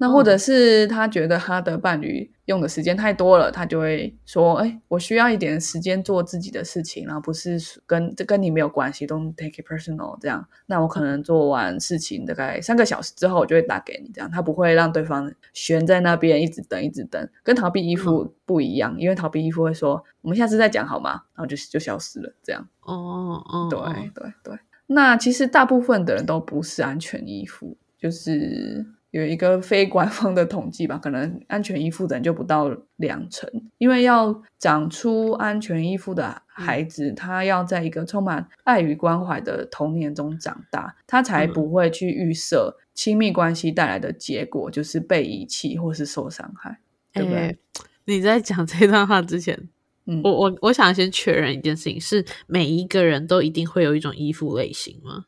[0.01, 14.13] 那或者是他觉得他的伴侣用的时间太多了，他就会说：“哎，我需要一点时间做自己的事情，然后不是跟这跟你没有关系，Don't take it personal。”这样，那我可能做完事情大概三个小时之后，我就会打给你。
[14.15, 17.29] 这样，他不会让对方悬在那边一直等，一直等。
[17.43, 22.33] 跟逃避依附不一样，因为逃避依附会说：“我们下次再讲好吗？”然后就就消失了。
[22.45, 23.81] 这样，哦哦，对
[24.15, 24.59] 对对。
[24.87, 28.87] 那其实大部分的人都不是安全依附，就是。
[29.11, 46.79] 有一个非官方的统计吧，可能安全依附的人就不到两成，因为要长出安全依附的孩子，他要在一个充满爱与关怀的童年中长大，他才不会去预设亲密关系带来的结果，就是被遗弃或是受伤害，
[47.13, 47.57] 对不对？
[48.05, 49.59] 你在讲这段话之前，
[50.05, 55.25] 嗯，我我我想先确认一件事情：是每一个人都一定会有一种依附类型吗？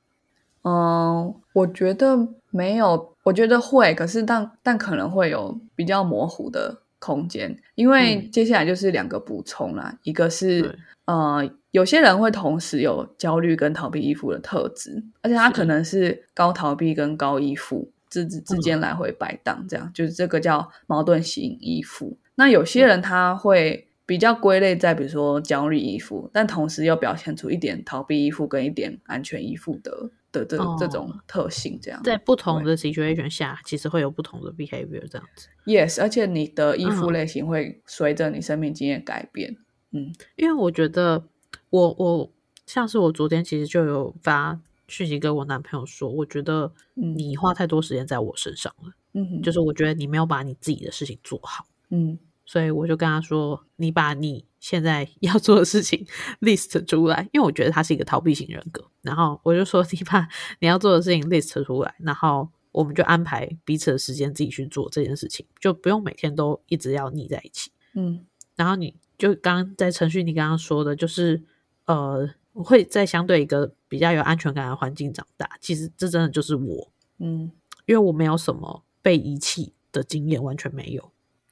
[0.63, 22.19] 嗯，我觉得没有，我觉得会，可是但但可能会有比较模糊的空间，因为接下来就是两个补充啦，一个是呃，有些人会同时有焦虑跟逃避依附的特质，而且他可能是高逃避跟高依附之之之间来回摆荡，这样就是这个叫矛盾型依附。
[22.35, 30.11] 那有些人他会比较归类在比如说焦虑依附，但同时又表现出一点逃避依附跟一点安全依附的。
[30.33, 35.49] 的这这种特性，这样在不同的 situation 下，其实会有不同的 behavior 这样子。
[35.67, 39.57] Yes，而且你的依附类型会随着你生命经验改变。
[39.93, 41.25] 嗯，因为我觉得
[41.71, 42.31] 我我
[42.67, 48.93] 像是我昨天其实就有发讯息跟我男朋友说，我觉得你花太多时间在我身上了。
[49.13, 51.67] 嗯，就是我觉得你没有把你自己的事情做好。
[51.89, 52.17] 嗯，
[52.51, 54.45] 所以我就跟他说，你把你。
[54.59, 56.05] 现在 要做的事情
[56.41, 58.85] list 出来，因为我觉得他是一个逃避型人格。
[59.01, 67.71] 然后我就说，你把你要做的事情 list 出来，然后我们就安排彼此的时间自己去做这件事情，就不用每天都一直要腻在一起。
[67.95, 71.43] 嗯，然后你就刚在程序，你刚刚说的，就是
[71.87, 75.49] 呃，我会在相对一个比较有安全感的环境长大。
[75.63, 77.51] 其实这真的就是我，嗯，
[77.87, 81.11] 因为我没有什么被遗弃的经验，完全没有。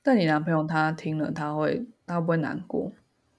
[0.09, 2.91] 但你男朋友他听了，他会他会不会难过？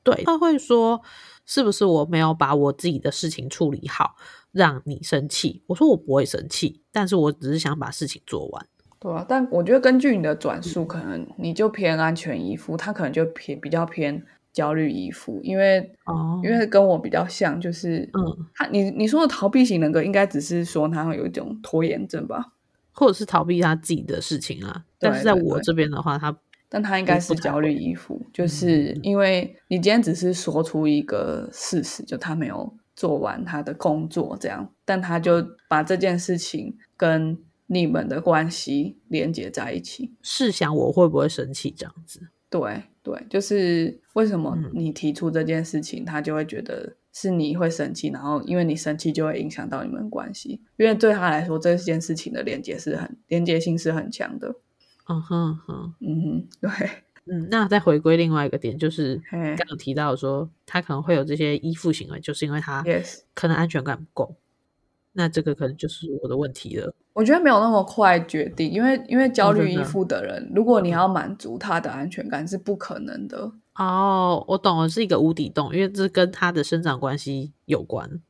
[0.04, 1.02] 对，他会说
[1.48, 4.16] ：“是不是我没有把我自己的事情处理好，
[4.52, 8.64] 让你生气？”我说：“我不会生气，但是我只是想把事情做完。”
[9.02, 22.54] 对啊，但我觉得根据你的转述，可能你就偏安全依附，他可能就偏比较偏焦虑依附，因为哦，因为跟我比较像，就是嗯，他你你说的逃避型人格，应该只是说他会有一种拖延症吧，
[22.92, 24.86] 或者是逃避他自己的事情啊。
[25.00, 26.38] 但是在我这边的话，他。
[26.70, 40.14] 但他应该是焦虑依附，就是因为你今天只是说出一个事实，就他没有做完他的工作这样，但他就把这件事情跟你们的关系连接在一起。
[40.22, 42.30] 试想我会不会生气这样子？
[42.52, 54.56] 对对，就是为什么你提出这件事情，他就会觉得是你会生气，然后因为你生气就会影响到你们关系，因为对他来说这件事情的连接是很连接性是很强的。
[55.10, 56.70] 嗯哼哼，嗯哼，对，
[57.26, 62.86] 嗯，那再回归另外一个点，就是刚刚提到说他可能会有这些依附行为，就是因为他
[63.34, 64.36] 可能安全感不够，
[65.14, 66.94] 那这个可能就是我的问题了。
[67.14, 73.52] 我觉得没有那么快决定，因为因为焦虑依附的人，如果你要满足他的安全感是不可能的。
[73.76, 78.22] 哦，我懂了，是一个无底洞，因为这跟他的生长关系有关。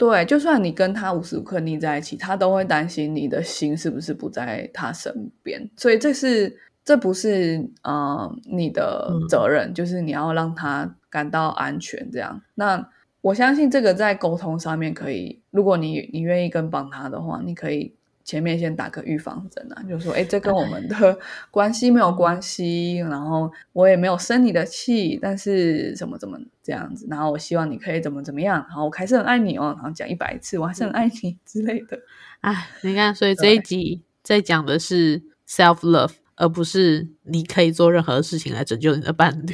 [0.00, 5.68] 对，就算你跟他无时无刻腻在一起，他都会担心你的心是不是不在他身边。
[5.76, 12.10] 所以这是这不是呃你的责任，就是你要让他感到安全。
[12.10, 12.88] 这样，那
[13.20, 17.94] 我相信这个在沟通上面可以，如果你你愿意跟帮他的话，你可以。
[18.30, 21.18] 前面先打个预防针啊，就说哎，这跟我们的
[21.50, 31.98] 关系没有关系，然后我也没有生你的气，但是怎么怎么这样子，然后我希望你可以怎么怎么样，然后我还是很爱你哦，然后讲一百次我还是很爱你之类的。
[32.42, 39.52] 哎，你看，所以 这一集在讲的是 self love，而不是你可以做任何事情来拯救你的伴侣，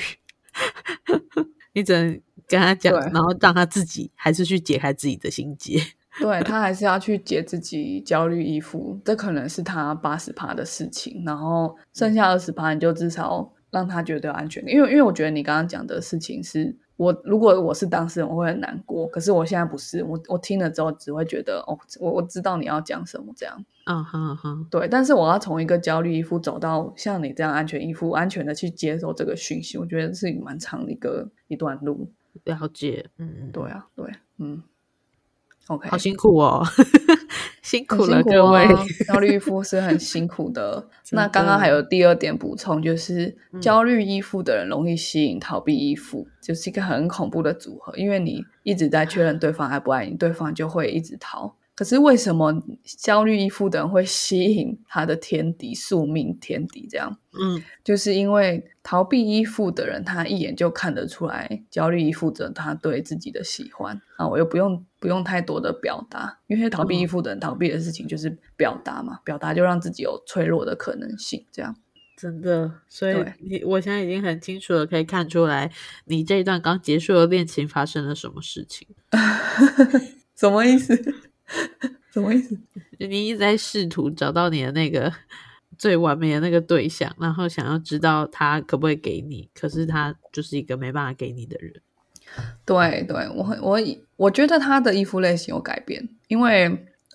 [1.72, 5.80] 你只能跟他讲，然后让他自己还是去解开自己的心结。
[6.20, 14.66] 对他还是要去解自己焦虑依附，这可能是他八十趴的事情，然后剩下二十趴你就至少让他觉得有安全。
[14.66, 23.64] 因为因为我觉得你刚刚讲的事情是我如果我是当事人，我会很难过，可是我现在不是，我我听了之后只会觉得哦，我我知道你要讲什么这样。
[23.84, 32.10] 嗯哼哼，对，但是我要从一个焦虑依附走到像你这样安全依附，安全的去接受这个讯息，我觉得是蛮长的一个一段路。
[32.44, 34.62] 了解，嗯嗯，对啊，对，嗯
[35.68, 36.64] ，OK，好辛苦哦，
[37.62, 38.64] 辛很苦了辛苦各位。
[38.64, 40.88] 啊焦虑依附是很辛苦的。
[41.04, 47.96] 真那刚刚还有第二点补充，就是嗯焦虑依附的人容易吸引逃避依附，就是一个很恐怖的组合。
[47.96, 51.54] 因为你一直在确认对方爱不爱你，对方就会一直逃。
[51.76, 52.60] 可是为什么
[52.98, 57.16] 焦虑依附的人会吸引他的天敌、宿命天敌这样？
[57.38, 71.76] 嗯就是因为逃避依附的人，他一眼就看得出来焦虑依附者他对自己的喜欢啊，我又不用不用太多的表达，因为逃避依附的人逃避的事情就是表达嘛，表达就让自己有脆弱的可能性，这样。
[72.16, 73.14] 真的，所以
[73.46, 75.70] 你我现在已经很清楚的可以看出来，
[76.06, 78.88] 你这一段刚结束的恋情发生了什么事情。
[80.34, 80.94] 什么意思？
[82.12, 82.58] 什么意思？
[82.98, 85.12] 你一直在试图找到你的那个
[85.78, 91.74] 最完美的那个对象，然后想要知道他可不可以给你，可是他就是一个没办法给你的人。
[92.64, 93.78] 对对，我很我
[94.16, 96.66] 我觉得他的衣服类型有改变，因为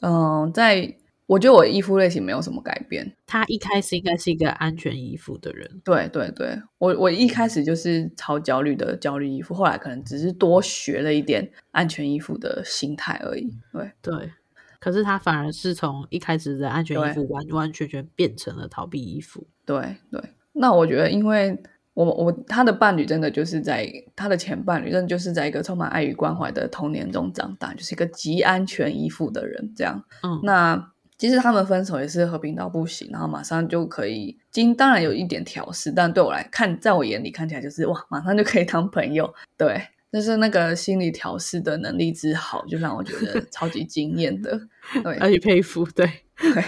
[0.01, 0.13] 嗯、
[0.43, 0.95] 呃在
[1.31, 3.09] 我觉得我依附类型没有什么改变。
[3.25, 13.49] 他一开始应该是一个安全依附的人，对对对，我我一开始就是超焦虑的焦虑依附，后来可能只是多学了一点安全依附的心态而已。
[13.71, 14.31] 对对。
[14.77, 19.47] 可是他反而是从一开始的安全依对附完完全全变成了逃避依附。
[19.65, 20.21] 对对，
[20.51, 21.57] 那我觉得，因为
[21.93, 30.03] 我我他的伴侣真的就是在他的前伴侣，真的就是在一个充满爱与关怀的童年中长大，就是一个极安全依附的人，这样。
[30.23, 30.91] 嗯，那
[31.21, 39.31] 其实他们分手也是和平到不行，然后马上就可以，经当然有一点调试，但对我来看，在我眼里看起来就是哇，马上就可以当朋友。
[39.55, 39.79] 对，
[40.11, 44.59] 就是那个心理调试的能力之好，就让我觉得超级惊艳的。
[45.03, 46.07] 对，而且佩服，对，
[46.37, 46.63] 对，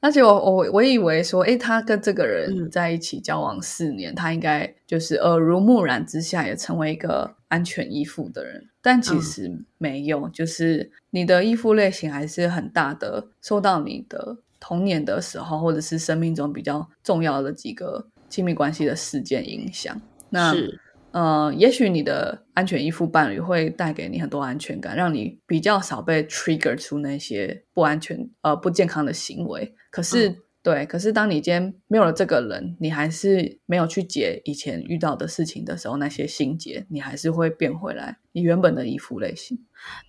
[0.00, 20.00] 而且我我我以为说，诶，他跟这个人嗯在一起交往四年，他应该就是耳濡目染之下也成为一个安全依附的人，但其嗯实没有，就是你的依附类型还是很大的受到你的童年的时候，或者是生命中比较重要的几个亲密关系的事件影响。
[20.30, 20.80] 那是，
[21.10, 29.74] 呃，也许你的安全依附伴侣会带给你很多安全感，让你比较少被 trigger 出那些不安全、呃不健康的行为。
[29.90, 39.58] 可是，嗯对，可是当你今天没有了这个人，你还是没有去解以前遇到的事情的时候，那些心结，你还是会变回来你原本的衣服类型。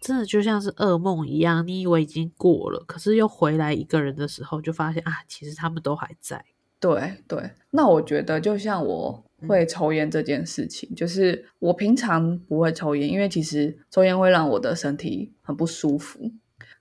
[0.01, 6.43] 真的就像是噩梦一样，你以为已经过了，可是又回来一个人的时候，就发现啊，其实他们都还在。
[6.79, 16.31] 对对，那我觉得就像我会抽烟这件事情，就是我平常不会抽烟，因为其实抽烟会让我的身体很不舒服。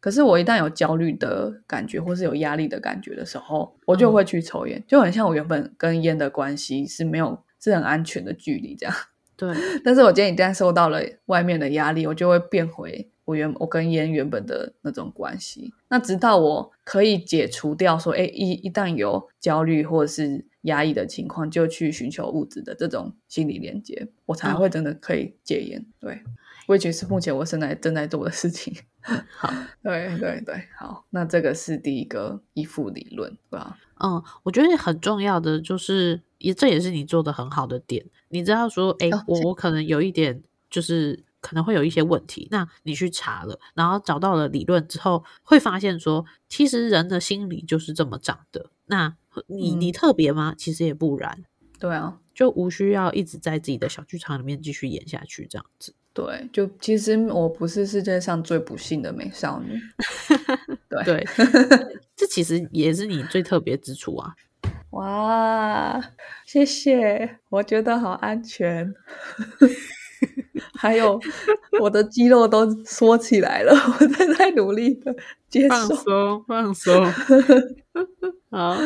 [0.01, 8.95] 可是我一旦有焦虑的感觉，或是有压力的感觉的时候，我就会去抽烟，就很像我原本跟烟的关系是没有是很安全的距离这样。
[9.39, 15.73] 对， 但是我今天一旦受到了外面的压力，我就会变回我原我跟烟原本的那种关系。
[15.89, 25.87] 那直到我可以解除掉说，哎，一一旦有焦虑或者是压抑的情况，就去寻求物质的这种心理连接，我才会真的可以戒烟。
[26.01, 26.21] 对，
[26.67, 28.75] 我也觉得是目前我现在正在做的事情。
[29.39, 29.51] 好，
[29.83, 33.79] 对对对，好，那这个是第一个依附理论，对吧？
[34.01, 38.05] 嗯，我觉得很重要的就是，也这也是你做的很好的点。
[38.29, 48.71] 你知道说，哎、我我可能有一点就是可能会有一些问题，那你去查了，然后找到了理论之后，会发现说，其实人的心理就是这么长的。
[48.87, 49.17] 那
[49.47, 50.55] 你你嗯特别吗？
[50.57, 51.45] 其实也不然，
[51.79, 55.95] 对啊，就无需要一直在自己的小剧场里面继续演下去这样子。
[56.13, 59.81] 对，就其实我不是世界上最不幸的美少女。
[60.89, 61.27] 对 对，
[62.17, 64.35] 这其实也是你最特别之处啊。
[64.91, 66.01] 哇，
[66.47, 68.95] 谢谢，我觉得好安全。
[70.75, 71.21] 还有
[71.81, 75.15] 我的肌肉都缩起来了，我正在努力的
[75.49, 75.95] 接放受。
[75.95, 77.07] 松，放松。
[78.51, 78.77] 好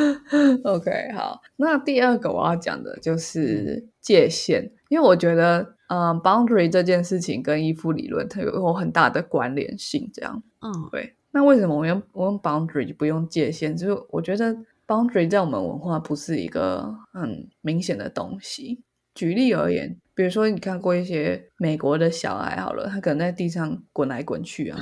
[0.64, 10.42] ，OK，好，那第二个我要讲的就是界限，因为我觉得，嗯、b o u n d a r y 这件事情跟依附理论它有有很大的关联性，这样。
[10.60, 13.76] 嗯，对，那为什么我用我用 boundary 不用界限？
[13.76, 14.54] 就是我觉得
[14.92, 18.82] boundary 在我们文化不是一个很明显的东西。
[19.14, 24.78] 举例而言，比如说你看过一些美国的小孩好了，他可能在地上滚来滚去啊，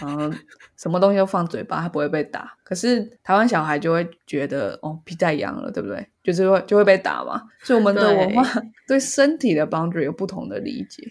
[0.00, 0.32] 然后
[0.76, 2.56] 什么东西都放嘴巴，他不会被打。
[2.62, 6.06] 可是台湾小孩就会觉得哦皮太痒了，对不对？
[6.22, 7.42] 就是会就会被打嘛。
[7.62, 8.44] 所以我们的文化
[8.86, 11.02] 对身体的 boundary 有不同的理解。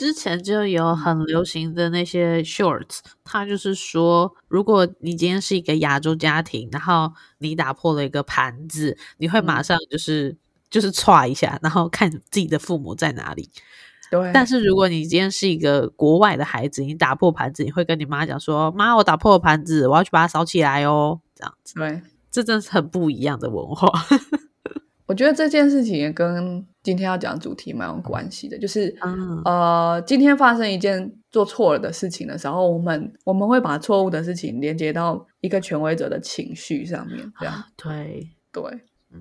[0.00, 10.34] 之前就有很流行的那些 shorts，它就是说，如果你今天是一个亚洲家庭，然后你打破了一个盘子，你会马上就是
[10.70, 13.50] 就是歘一下，然后看自己的父母在哪里。
[14.10, 23.92] 对，但是如果你今天是一个国外的孩子，你打破盘子，你会跟你妈讲说：“妈，我打破了盘子，我要去把它扫起来哦。”这样子，对，这真是很不一样的文化。
[25.04, 37.62] 我觉得这件事情也跟今天要讲主题蛮有关系的，就是嗯呃，今天发生一件做错了的事情的时候，我们我们会把错误的事情连接到一个权威者的情绪上面，这样。
[37.76, 38.62] 对，对，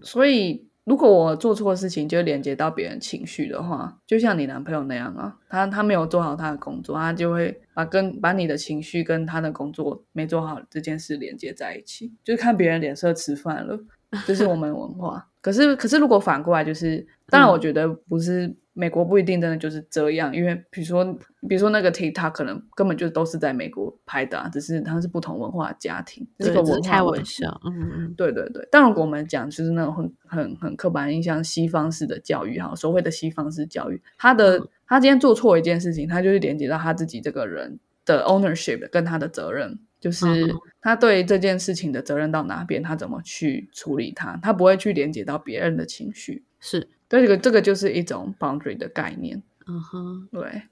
[0.02, 13.78] 所以如果我做错事情就连接到别人情绪的话，就像你男朋友那样啊，他他没有做好他的工作，他就会把跟把你的情绪跟他的工作没做好这件事连接在一起，就是看别人脸色吃饭了，
[14.26, 15.28] 这是我们文化。
[15.42, 21.06] 可是可是如果反过来，就是当然我觉得不是美国不一定真的就是这样，因为比如说
[21.48, 46.44] 比如说那个 TikTok 可能根本就都是在美国拍的、啊，只是他是不同文化的家庭，这，个只是开文化问题玩笑，嗯嗯对对对，但如果我们讲就是那种很很很刻板印象西方式的教育哈，所谓的西方式教育，他的他今天做错一件事情，他就是连接到他自己这个人的 ownership 跟他的责任，就是嗯他对这件事情的责任到哪边，他怎么去处理它，他不会去连接到别人的情绪。
[46.60, 49.42] 是，对，这个这个就是一种 boundary 的概念。
[49.68, 50.64] 嗯哼，对，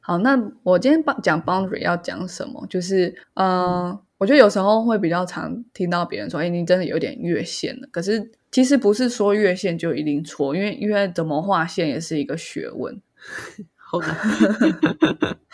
[0.00, 2.66] 好，那我今天帮讲 boundary 要讲什么？
[2.68, 7.88] 就是，呃，我觉得有时候会比较常听到别人说，哎，你真的有点越线了。
[7.92, 13.00] 可是其实不是说越线就一定错，因为因为怎么划线也是一个学问。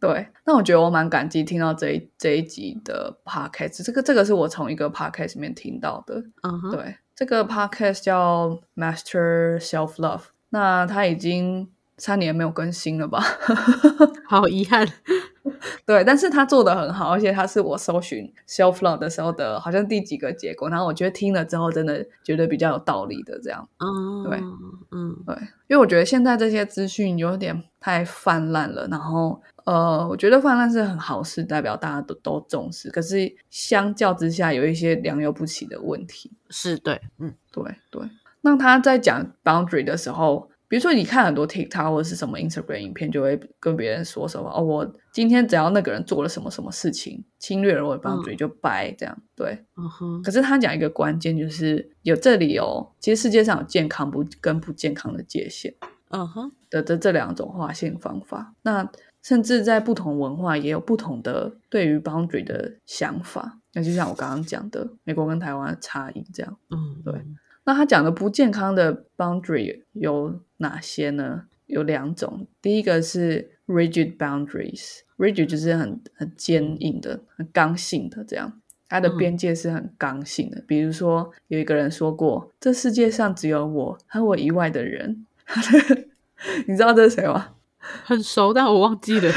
[0.00, 6.22] 对，那我觉得我蛮感激听到这一这一集的 podcast，这个这个是我从一个 podcast 里面听到的。
[6.42, 13.22] 嗯哼，对，这个 podcast 叫 Master Self Love，那它已经三年没有更新了吧？
[14.26, 14.86] 好遗憾，
[15.84, 23.68] 对，但是他做的很好，而且他是我搜寻 self love 的时候的，好像第几个结果，然后我觉得听了之后真的觉得比较有道理的这样。
[23.78, 24.38] 嗯，对，
[24.92, 25.34] 嗯对，
[25.68, 36.30] 因为我觉得现在这些资讯有点太泛滥了，然后呃，我觉得泛滥是很好事，代表大家都都重视，可是相较之下有一些良莠不齐的问题。
[36.50, 38.02] 是对，嗯对对，
[38.42, 49.22] 那他在讲 boundary 的时候，比如说你看很多 TikTok 或者是什么 Instagram 影片，就会跟别人说什么哦，我今天只要那个人做了什么什么事情，侵略了我的 boundary 就掰这样。
[49.34, 55.74] 对，嗯哼，可是他讲一个关键，就是有这里有，其实世界上有健康不跟不健康的界限
[56.10, 58.54] 嗯哼，的这这两种划线方法。
[58.62, 58.88] 那
[59.22, 63.58] 甚至在不同文化也有不同的对于 boundary 的想法。
[63.72, 66.56] 那就像我刚刚讲的，美国跟台湾的差异这样。
[66.70, 67.14] 嗯，对
[67.68, 71.42] 那他讲的不健康的 boundary 有哪些呢？
[71.66, 78.50] 有两种，第一个是 rigid boundaries，rigid 就是很很坚硬的、很刚性的这样，
[78.88, 80.64] 它的边界是很刚性的。
[80.66, 85.26] 比如说，有一个人说过，这世界上只有我和我以外的人。
[86.66, 87.50] 你知道这是谁吗？
[87.76, 89.30] 很熟，但我忘记了。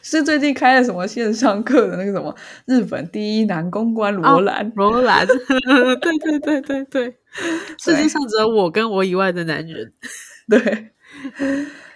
[0.02, 2.34] 是最近开了什么线上课的那个什么
[2.66, 4.72] 日本第一男公关罗哦兰。
[4.74, 7.16] 罗兰，对对对对对，
[7.78, 9.92] 世界上只有我跟我以外的男人。
[10.48, 10.90] 对，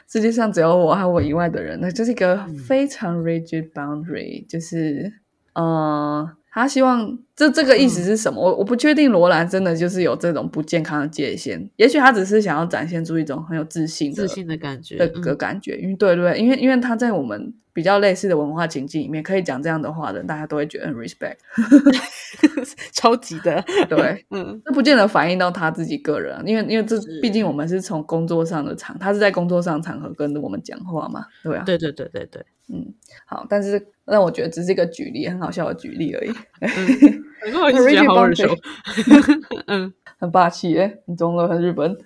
[0.06, 5.12] 世界上只有我和我以外的人，那就是一个嗯非常 rigid boundary，就是
[5.54, 8.40] 呃，他希望这这个意思是什么？
[8.40, 15.20] 我我不确定罗兰真的就是有这种不健康的界限，也许他只是想要展现出一种很有自信的自信的感觉，的嗯。
[15.20, 21.36] 个感觉，因为对对，因为因为他在我们比较类似的文化情境里面，可以讲这样的话的，大家都会觉得很 respect。
[22.92, 24.60] 超级的，对， 嗯。
[24.64, 32.92] 那不见得反映到他自己个人啊，因为因为这是毕竟我们是从工作上的场，他是在工作上场合跟我们讲话嘛，对啊，对对对对对，嗯，
[33.26, 36.30] 好，但是那我觉得只是一个举例，很好笑的举例而已，
[36.66, 38.48] 嗯，难怪我一直觉得好耳熟，
[39.66, 41.96] 嗯，很霸气耶，很中了，很日本，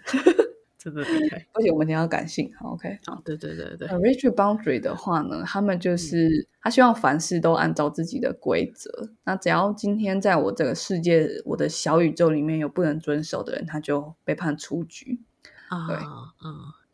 [0.78, 2.98] 真的厉害，而且我们今天要感性，，OK。
[3.06, 8.90] 好，对对对对 rigid boundary 的话呢，他们就是他希望凡事都按照自己的规则。
[9.24, 15.20] 那只要今天在我这个世界、我的小宇宙里面有不能遵守的人，他就被判出局。
[15.68, 15.96] 啊，对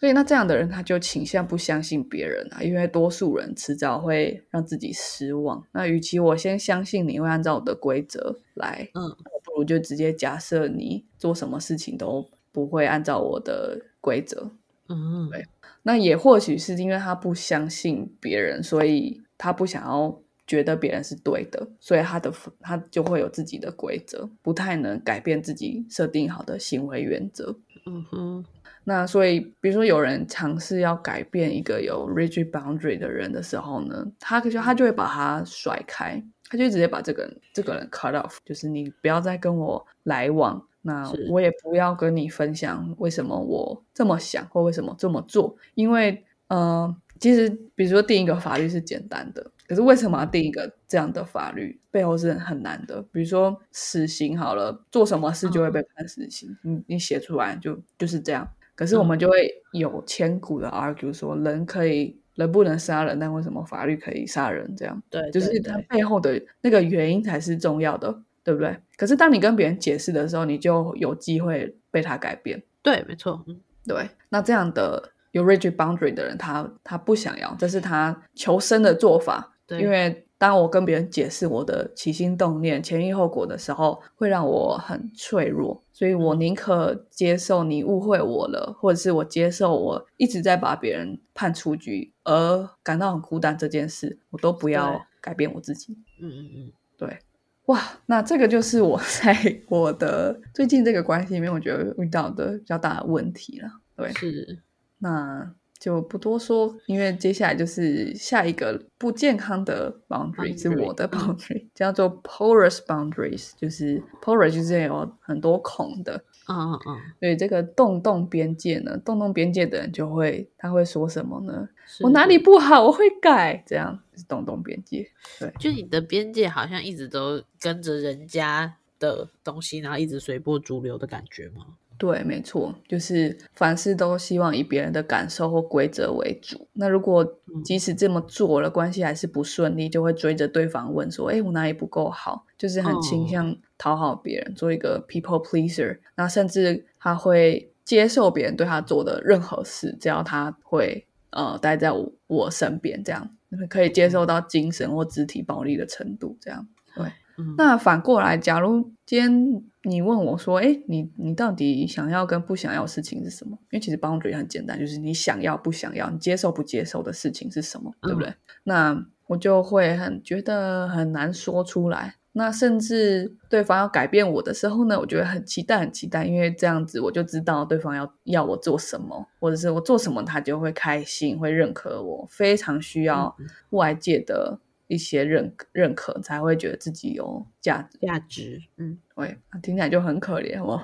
[0.05, 5.67] 所以那这样的人，他就倾向不相信别人啊，因为多数人迟早会让自己失望。
[5.73, 14.53] 那与其我先相信你会按照我的规则来，嗯我不如就直接假设你做什么事情都不会按照我的规则。
[14.91, 15.43] 嗯，对
[15.85, 22.31] 那也或许是因为他不相信别人，所以他不想要觉得别人是对的，所以他的
[22.61, 27.57] 他就会有自己的规则，不太能改变自己设定好的行为原则。
[27.87, 28.45] 嗯哼，
[28.85, 51.81] 那所以，比如说有人尝试要改变一个有 rigid boundary 的人的时候呢，他就他就会把他甩开，他就直接把这个人这个人 cut off，就是你不要再跟我来往，那我也不要跟你分享为什么我这么想或为什么这么做，因为呃，其实比如说定一个法律是简单的，可是为什么要定一个这样的法律？
[51.91, 53.03] 背后是很难的。
[53.11, 58.49] 比如说死刑好了，做什么事就会被判死刑，你你写出来就就是这样。
[58.77, 64.73] 可是我们就会有千古的 argue 说，人可以人不能杀人，但为什么法律可以杀人？
[64.77, 68.77] 这样对，就是对对它背后的那个原因才是重要的，对不对？
[68.97, 72.63] 可是当你跟别人解释的时候，你就有机会被他改变。
[72.81, 79.54] 对，没错，嗯对，那这样的有 rigid boundary 的人，他他不想要，这是他求生的做法。
[79.67, 95.97] 对，因为当我跟别人解释我的起心动念、前因后果的时候，会让我很脆弱，所以我宁可接受你误会我了，或者是我接受我一直在把别人判出局而感到很孤单这件事，我都不要改变我自己。
[96.21, 97.19] 嗯嗯嗯，对，
[97.67, 103.69] 哇，那这个就是我 在我的最近这个关系里面，我觉得遇到的比较大的问题了。
[103.97, 104.59] 对，是，
[104.99, 116.17] 那就不多说，因为接下来就是下一个不健康的 boundary 是我的嗯 boundary，、叫做 porous boundaries，就是 porous 就是有很多孔的，
[116.49, 121.69] 嗯嗯嗯，所以这个洞洞边界呢，洞洞边界的人就会他会说什么呢？
[122.01, 125.07] 我哪里不好，我会改，这样是洞洞边界。
[125.39, 131.67] 对就你的边界好像一直都跟着人家的东西，然后一直随波逐流的感觉吗？
[131.97, 136.67] 对，没错，就是凡事都希望以别人的感受或规则为主。
[136.73, 145.99] 那如果嗯即使这么做了，关系还是不顺利，就会追着对方问说：“哎，我哪里不够好？”就是很倾哦向讨好别人，做一个 people pleaser。
[146.17, 153.31] 那甚至他会接受别人对他做的任何事，只要他会呃待在我我身边，这样
[153.69, 156.67] 可以接受到精神或肢体暴力的程度，这样。
[156.97, 157.07] 对，
[157.39, 168.35] 嗯，那反过来，假如今天你问我说：“哎，你你到底想要跟不想要的事情是什么？”因为其实 boundary 很简单，就是你想要不想要，你接受不接受的事情是什么，对不对？
[168.65, 172.17] 那我就会很觉得很难说出来。
[172.37, 182.27] 那甚至对方要改变我的时候呢，我觉得很期待，很期待，因为这样子我就知道对方要要我做什么，或者是我做什么他就会开心，会认可我。
[182.29, 183.37] 非常需要
[183.71, 187.99] 外界的一些认认可，才会觉得自己有价值。
[188.07, 190.81] 价值，嗯，对，听起来就很可怜哦。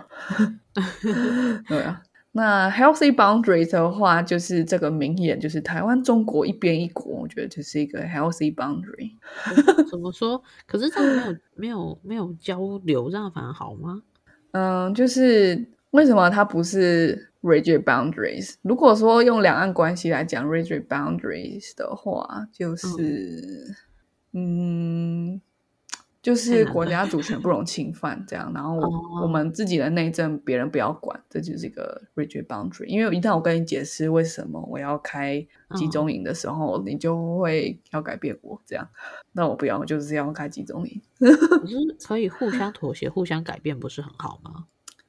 [1.69, 9.13] 对啊，那 healthy boundaries 的话，就是这个名言，就是台湾、中国一边一国，我觉得就是一个 healthy boundary。
[9.91, 10.43] 怎 么说？
[10.67, 14.03] 可是这样没有没有没有交流，这样反而好吗？
[14.53, 18.55] 嗯，就是为什么它不是 rigid boundaries？
[18.63, 23.77] 如果说用两岸关系来讲 rigid boundaries 的话，就是嗯
[26.23, 28.77] 就是国家主权不容侵犯这样，然后
[29.23, 32.85] 我,、们自己的内政别人不要管，这就是一个 rigid boundary。
[32.85, 35.41] 因为一旦我跟你解释为什么我要开
[35.75, 38.87] 集中营的时候，你就会要改变我这样，
[39.33, 41.01] 那我不要，我就是要开集中营。
[41.19, 41.77] 可是
[42.07, 44.67] 可以互相妥协、互相改变，不是很好吗？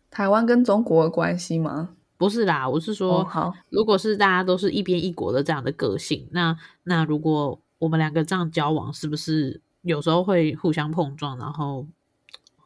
[0.09, 1.89] 台湾跟中国的关系吗？
[2.17, 11.87] 不是啦，我是哦，说，好，如果是大家都是一边一国的这样的个性，那那如果我们两个这样交往，是不是有时候会互相碰撞，然后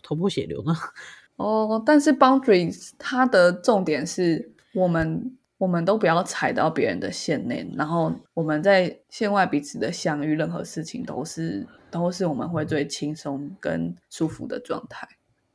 [0.04, 0.76] 头破血流呢？
[1.38, 15.08] 哦，但是 boundaries 它的重点是我们我们都不要踩到别人的线内，然后我们在线外彼此的相遇，任何事情都是都是我们会最轻松跟舒服的状态。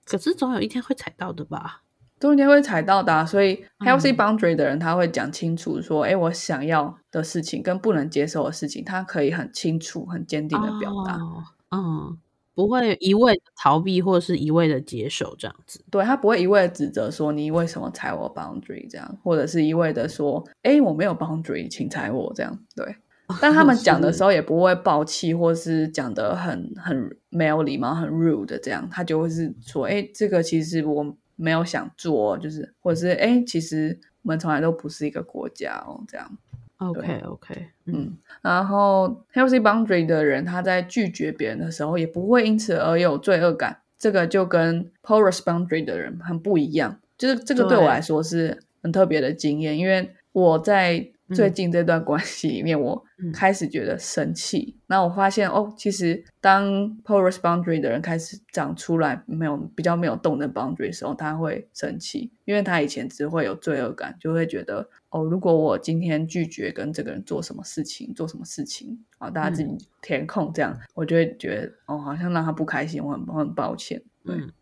[0.07, 1.83] 可是总有一天会踩到的吧？
[2.21, 11.15] 中间会踩到的啊、所以嗯 healthy boundary 的人他会讲清楚说，哎、我想要的事情跟不能接受的事情，他可以很清楚、很坚定的表达。
[11.15, 12.19] 哦，嗯，
[12.55, 15.83] 不会一味的逃避或者是一味的接受这样子。
[15.91, 22.59] 对他不会一味的指责说你为什么踩我 boundary 这样，或者是一味的说，哎，我没有 boundary，请踩我这样。
[22.77, 22.97] 对，
[23.41, 36.31] 但他们讲的时候也不会爆气，或是讲的很很没有礼貌、很 rude 的这样，他就会是说，哎，这个其实我没有想做，就是或者是哎，其实我们从来都不是一个国家哦，这样。
[36.79, 43.81] OK OK，嗯嗯，然后 healthy boundary 的人，他在拒绝别人的时候，也不会因此而有罪恶感。
[43.99, 46.99] 这个就跟 porous boundary 的人很不一样。
[47.19, 54.77] 就是这个对我对来说是很特别的经验，因为我在最近这段关系里面，我嗯开始觉得生气。
[54.87, 56.69] 那我发现哦，其实当
[57.05, 69.71] porous boundary 的人开始长出来没有比较没有动的 boundary 的时候，他会生气，因为他以前只会有罪恶感，就会觉得哦，如果我今天拒绝跟这个人做什么事情，做什么事情啊，大家自己
[70.03, 74.03] 填空这样，我就会觉得哦，好像让他不开心，我很我很抱歉。
[74.25, 74.53] 对，嗯，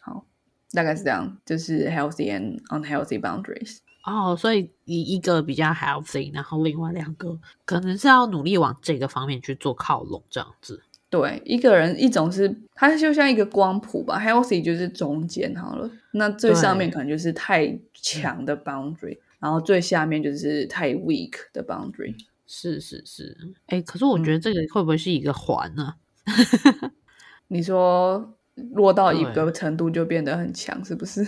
[0.00, 0.26] 好，
[0.72, 3.78] 大概是这样，就是 healthy and unhealthy boundaries。
[4.04, 10.82] 哦，所以你一个比较 healthy，然后另外两个可能是要努力往这个方面去做靠拢，这样子。
[11.10, 22.14] 对，一个人一种是它就像一个光谱吧，healthy 就是中间好了，那最上面可能就是太强的 boundary，、然后最下面就是太 weak 的 boundary。
[22.46, 23.36] 是是是，
[23.66, 25.94] 哎，可是我觉得这个会不会是一个环呢？
[27.48, 28.36] 你说
[28.72, 31.26] 落到一个程度就变得很强，是不是？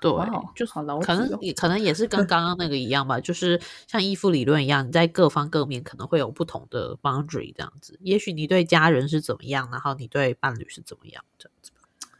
[0.00, 0.82] 对哦，就是可
[1.14, 7.98] 能也可能也是跟刚刚那个一样吧，就是像依附理论一样，你在各方各面可能会有不同的 boundary 这样子。
[8.02, 11.70] 也许你对家人是怎么样，然后你对伴侣是怎么样这样子。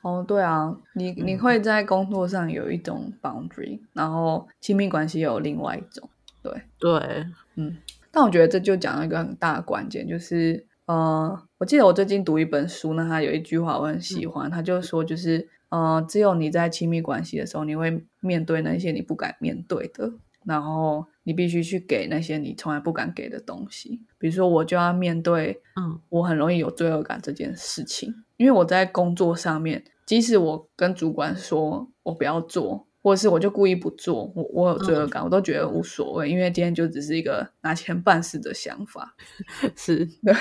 [0.02, 6.08] 哦，对啊，你你嗯会在工作上有一种 boundary，然后亲密关系有另外一种。
[6.40, 7.26] 对，对，
[7.56, 7.76] 嗯
[8.12, 20.12] 但我觉得这就讲到一个很大的关键，就是呃，我记得我最近读一本书呢，它有一句话我很喜欢，他就说就是呃，只有你在亲密关系的时候，你会面对那些你不敢面对的，
[20.44, 24.00] 然后你必须去给那些你从来不敢给的东西。
[24.16, 39.14] 比如说，我就要面对嗯我很容易有罪恶感这件事情，因为我在工作上面，即使我跟主管说我不要做，或者是我就故意不做，我我有罪恶感，我都觉得无所谓，因为今天就只是一个拿钱办事的想法。
[39.76, 40.34] 是，对，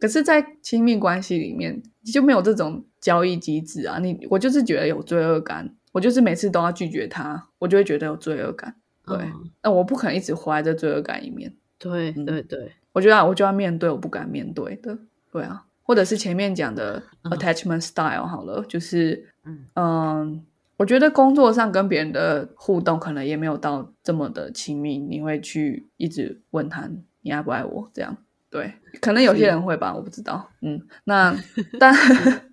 [0.00, 3.98] 可是，在亲密关系里面你就没有这种交易机制啊！
[3.98, 8.74] 你我就是觉得有罪恶感，我就是每次都要拒绝他，我就会觉得有罪恶感。
[9.06, 11.52] 对，嗯那我不可能一直活在这罪恶感里面。
[11.78, 14.98] 对嗯对对，我觉得、啊、我就要面对我不敢面对的，
[15.30, 20.42] 对啊，或者是前面讲的嗯 attachment style 好了，就是嗯嗯，
[20.76, 26.88] 我觉得工作上跟别人的互动可能也没有到这么的亲密，你会去一直问他
[27.22, 28.16] 你爱不爱我这样，
[28.50, 31.34] 对，可能有些人会吧，我不知道，嗯，那
[31.78, 31.94] 但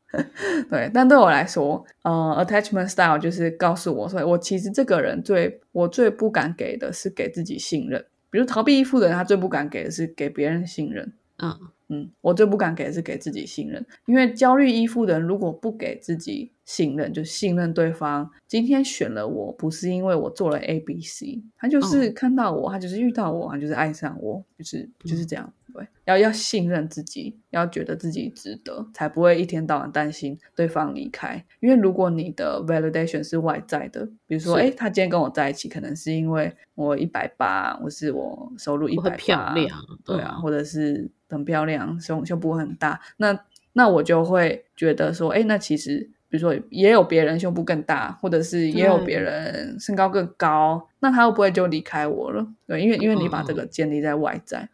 [0.70, 8.06] 对，但对我来说，呃，attachment style 就是告诉我说，我其实这个人最我最不敢给的是给自己信任。
[8.30, 11.14] 比如逃避依附的人，他最不敢给的是给别人信任。
[11.40, 11.56] 嗯
[11.90, 25.54] 嗯，我最不敢给的是给自己信任，因为焦虑依附的人如果不给自己信任，就信任对方，今天选了我不是因为我做了 A、B、C，他就是看到我，他就是遇到我，他就是爱上我，就是就是这样。
[25.74, 31.44] 对，要要信任自己，要觉得自己值得，才不会一天到晚担心对方离开。
[31.60, 43.38] 因为如果你的 validation 是外在的，比如说，是哎，他今天跟我在一起，可能是因为我一百八，我是我收入一百漂亮，对啊，嗯或者是很漂亮，胸胸部很大，那
[43.74, 52.48] 那我就会觉得说，哎，那其实比如说也有别人胸部更大，或者是也有别人身高更高，那他会不会就离开我了？
[52.66, 54.70] 对，因为因为你把这嗯个建立在外在，对，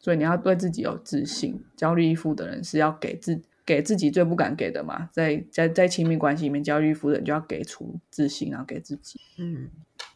[0.00, 1.62] 所以你要对自己有自信。
[1.76, 9.20] 焦虑依附的人是要给自给自己最不敢给的嘛，在在在亲密关系里面，焦虑依附的人就要给出自信，然后给自己。
[9.38, 9.70] 嗯。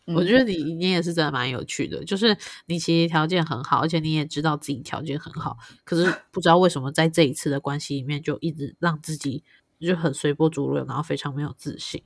[0.06, 9.42] 嗯我觉得你你也是真的蛮有趣的，就是你其实条件很好，而且你也知道自己条件很好，可是不知道为什么在这一次的关系里面，就一直让自己
[9.80, 12.02] 就很随波逐流，然后非常没有自信。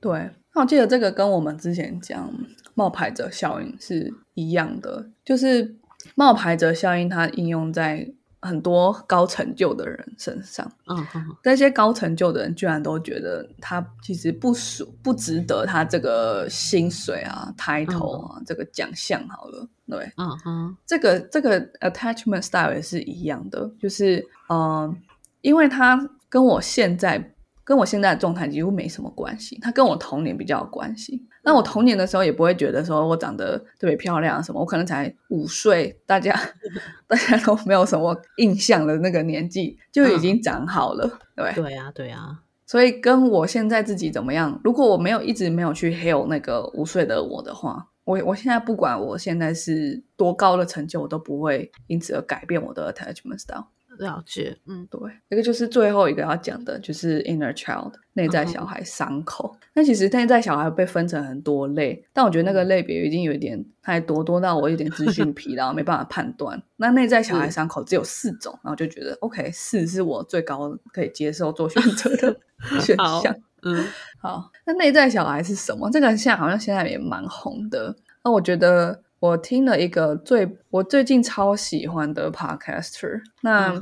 [0.00, 2.32] 对，那我记得这个跟我们之前讲
[2.74, 5.76] 冒牌者效应是一样的，就是
[6.14, 8.06] 冒牌者效应它应用在
[8.40, 10.70] 很多高成就的人身上。
[10.86, 24.96] 嗯哼，那些高成就的人居然都觉得他其实不属不值得他这个薪水啊、title 啊、这个奖项好了，对，嗯哼，这个这个 attachment style 也是一样的，就是嗯、呃
[25.42, 27.31] 因为他跟我现在
[27.64, 31.26] 跟我现在的状态几乎没什么关系，它跟我童年比较有关系。
[31.44, 36.32] 那我童年的时候也不会觉得说我长得特别漂亮什么，我可能才五岁，大家
[37.08, 41.52] 大家都没有什么印象的那个年纪就已经长好了，对。
[41.54, 44.60] 对呀、对呀、所以跟我现在自己怎么样？
[44.62, 53.66] 如果我没有一直没有去 hail 那个五岁的我的话，我我现在不管我现在是多高的成就，我都不会因此而改变我的 attachment style。
[53.98, 59.54] 了解，嗯对，这个就是最后一个要讲的，就是 inner child 内在小孩伤口。
[59.74, 66.62] 那其实内在小孩被分成很多类，但我觉得那个类别已经有一点太多，多到我有点资讯疲劳， 没办法判断。
[66.76, 72.36] 那内在小孩伤口只有四种，然后就觉得 OK，四是我最高可以接受做选择的
[72.80, 73.34] 选好项。
[73.64, 73.84] 嗯
[74.20, 75.88] 好，那内在小孩是什么？
[75.90, 77.94] 这个现在好像现在也蛮红的。
[78.24, 83.72] 那我觉得我听了一个最我最近超喜欢的 podcaster，那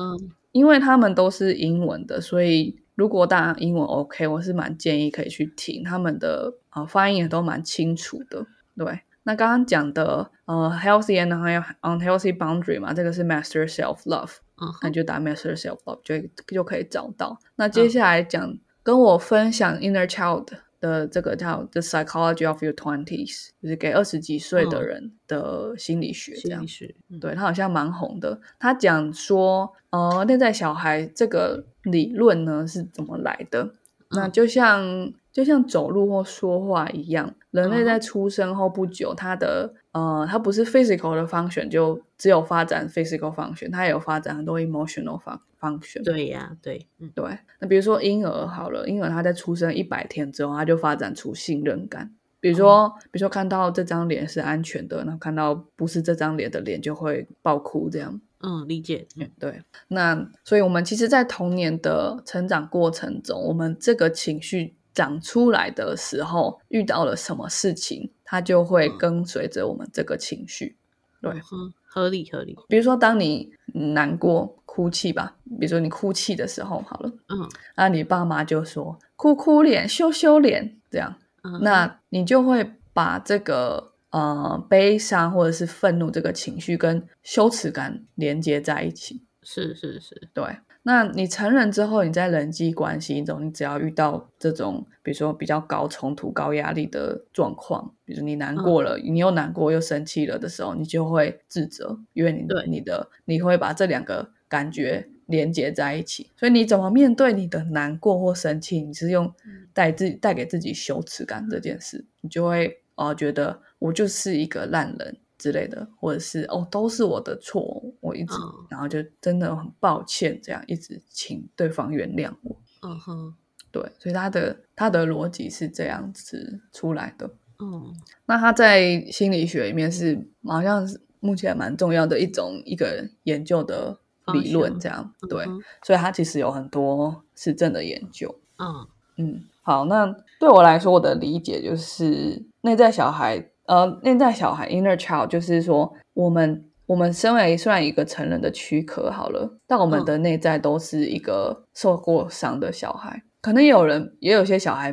[0.52, 8.46] 因为他们都是英文的，所以如果大家英文 OK，我是蛮建议可以去听他们的呃发音也都蛮清楚的。
[8.76, 16.16] 对，那刚刚讲的呃 healthy and unhealthy boundary 嘛，这个是 master self love，嗯那哼就打 master self love 就
[16.46, 17.38] 就可以找到。
[17.56, 20.48] 那接下来讲、跟我分享 inner child
[20.80, 26.92] 的这个叫 The Psychology of Your Twenties，就是给二十几岁的嗯人的心理学这样心理。
[26.92, 28.40] 学，嗯对他好像蛮红的。
[28.58, 33.74] 他讲说，呃，内在小孩这个理论呢是怎么来的？
[34.10, 46.04] 那嗯就像就像走路或说话一样，人类嗯在出生后不久，他的呃，他不是 physical 的 function 就只有发展 physical function，他也有发展很多 emotional fun- function。
[46.04, 52.12] 对呀，对，嗯对，那比如说婴儿好了，婴儿他在出生一百天之后，他就发展出信任感。
[52.42, 58.18] 比如说，比如说看到这张脸是安全的，然后看到不是这张脸的脸就会爆哭，这样。
[58.42, 68.98] 嗯，理解，嗯对，那所以我们其实，在童年的成长过程中，我们这个情绪长出来的时候，遇到了什么事情，它就会嗯。
[68.98, 70.76] 跟随着我们这个情绪。
[71.22, 77.48] 对嗯，合理合理，比如说，当你难过、哭泣吧，比如说你哭泣的时候，好了，嗯。
[77.76, 89.22] 那你爸妈就说哭哭脸、羞羞脸这样，嗯，那你就会把这个呃悲伤或者是愤怒这个情绪跟羞耻感连接在一起。
[89.42, 90.44] 是是是，对，
[90.82, 102.64] 那你成人之后，你在人际关系中，你只要遇到这种，比如说比较高冲突、高压力的状况，比如你难过了，你又难过又生气了的时候，你就会自责，因为你对。
[102.66, 109.68] 你的你会把这两个感觉连接在一起，所以你怎么面对你的难过或生气，你是用嗯。
[109.72, 115.16] 带自带给自己羞耻感这件事，你就会哦觉得我就是一个烂人。
[115.40, 122.54] 之类的，或者是哦，都是我的错，我一直，嗯然后就真的很抱歉，这样一直请对方原谅我。
[122.82, 123.34] 嗯哼，
[123.72, 127.28] 对，所以他的他的逻辑是这样子出来的。
[127.58, 127.94] 嗯
[128.26, 133.98] 那他在心理学里面是好像是目前蛮重要的一种一个研究的
[134.32, 135.44] 理论，这样对，
[135.82, 138.34] 所以他其实有很多实证的研究。
[138.58, 138.86] 嗯
[139.16, 140.06] 嗯，好，那
[140.38, 153.22] 对我来说，我的理解就是内在小孩，呃，内在小孩 （inner child） 就是说，我们我们身为虽然一个成人的躯壳好了，但我们嗯的内在都是一个受过伤的小孩。
[153.40, 154.92] 可能有人，也有些小孩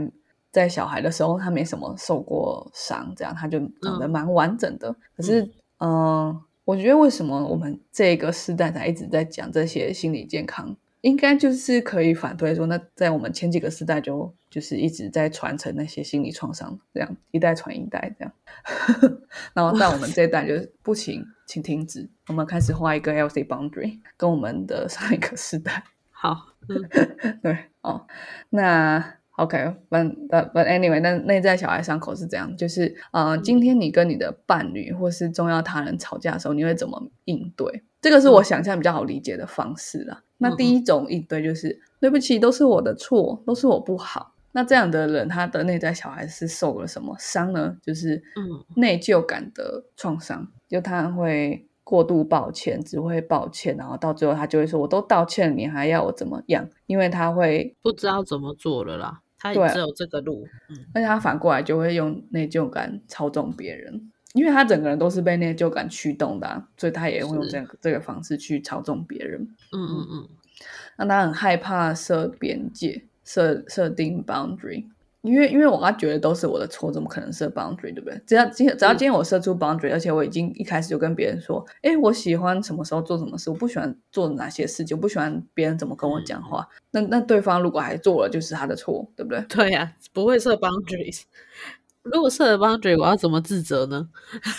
[0.52, 4.96] 在小孩的时候，他没什么受过伤，这样他就长得嗯蛮完整的。
[5.16, 5.50] 可是，
[5.80, 10.78] 嗯、我觉得为什么我们这个时代才一直在讲这些心理健康？
[11.02, 18.34] 应该就是可以反推说，那在我们前几个时代就就是一直在传承那些心理创伤，这样一代传一代这样。
[19.54, 25.84] 然后到我们这一代就是不行，请停止，我们开始画一个 healthy boundary，跟我们的上一个时代。
[26.10, 26.90] 好，嗯
[27.44, 28.08] 对哦，
[28.50, 37.84] 那 OK，but but but anyway，那内在小孩伤口是这样，就是呃，今天你跟你的伴侣或是重要他人吵架的时候，你会怎么应对？
[38.02, 40.24] 这个是我想象比较好理解的方式啦。
[40.40, 44.34] 那第一种应对就是对不起，都是我的错，都是我不好。
[44.52, 47.78] 那这样的人，他的内在小孩是受了什么伤呢？
[47.82, 69.42] 就是嗯内疚感的创伤，就他会过度抱歉，只会抱歉，然后到最后他就会说：“我都道歉了，你还要我怎么样？”因为他会，不知道怎么做了啦，他只有这个路，嗯而且他反过来就会用内疚感操纵别人，因为他整个人都是被内疚感驱动的啊、所以他也会用是这个这个方式去操纵别人。
[69.72, 70.30] 嗯嗯嗯，
[70.98, 74.86] 那他很害怕设边界、设设定 boundary，
[75.22, 78.22] 因为因为我刚觉得都是我的错，怎么可能设 boundary，对不对？
[78.26, 86.66] 只要今只要今天我设出 boundary，而且我已经一开始就跟别人说，哎，我喜欢什么时候做什么事，我不喜欢做哪些事情，我不喜欢别人怎么跟我讲话。
[86.92, 89.42] 那那对方如果还做了，就是他的错，对不对？
[89.50, 91.24] 对呀、不会设 boundaries。
[92.04, 94.08] 如果设了 boundary，我要怎么自责呢？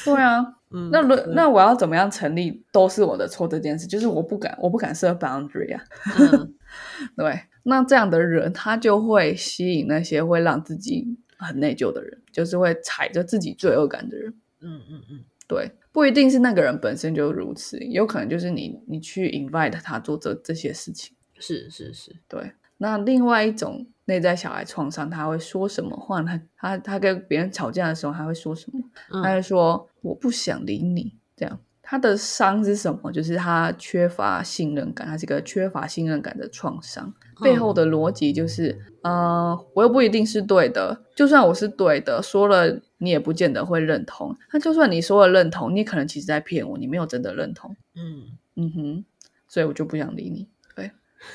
[0.05, 3.87] 对啊，嗯，那如那我要怎么样成立都是我的错这件事？
[3.87, 5.83] 就是我不敢，我不敢设 boundary 啊。
[6.19, 6.55] 嗯
[7.17, 14.35] 对，那这样的人，他就会吸引那些会让自己很内疚的人，就是会踩着自己罪恶感的人。
[14.61, 21.15] 嗯嗯嗯，对，不一定是那个人本身就如此，有可能就是你你去 invite 他做这这些事情。
[21.39, 26.23] 是是是，对，那另外一种内在小孩创伤，他会说什么话？
[26.23, 28.81] 他他他跟别人吵架的时候，他会说什么？
[29.23, 31.59] 他嗯会说我不想理你，这样。
[31.83, 33.13] 他的伤是什么？
[33.13, 37.13] 就是他缺乏信任感，他是一个缺乏信任感的创伤。
[37.43, 44.35] 背后的逻辑就是，呃，我又不一定是对的，就算我是对的，说了你也不见得会认同。
[44.53, 47.77] 那就算你说了认同，你可能其实在骗我，你没有真的认同。
[47.95, 49.05] 嗯嗯哼，
[49.47, 50.49] 所以我就不想理你。
[50.75, 50.91] 对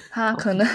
[0.09, 0.67] 他可能。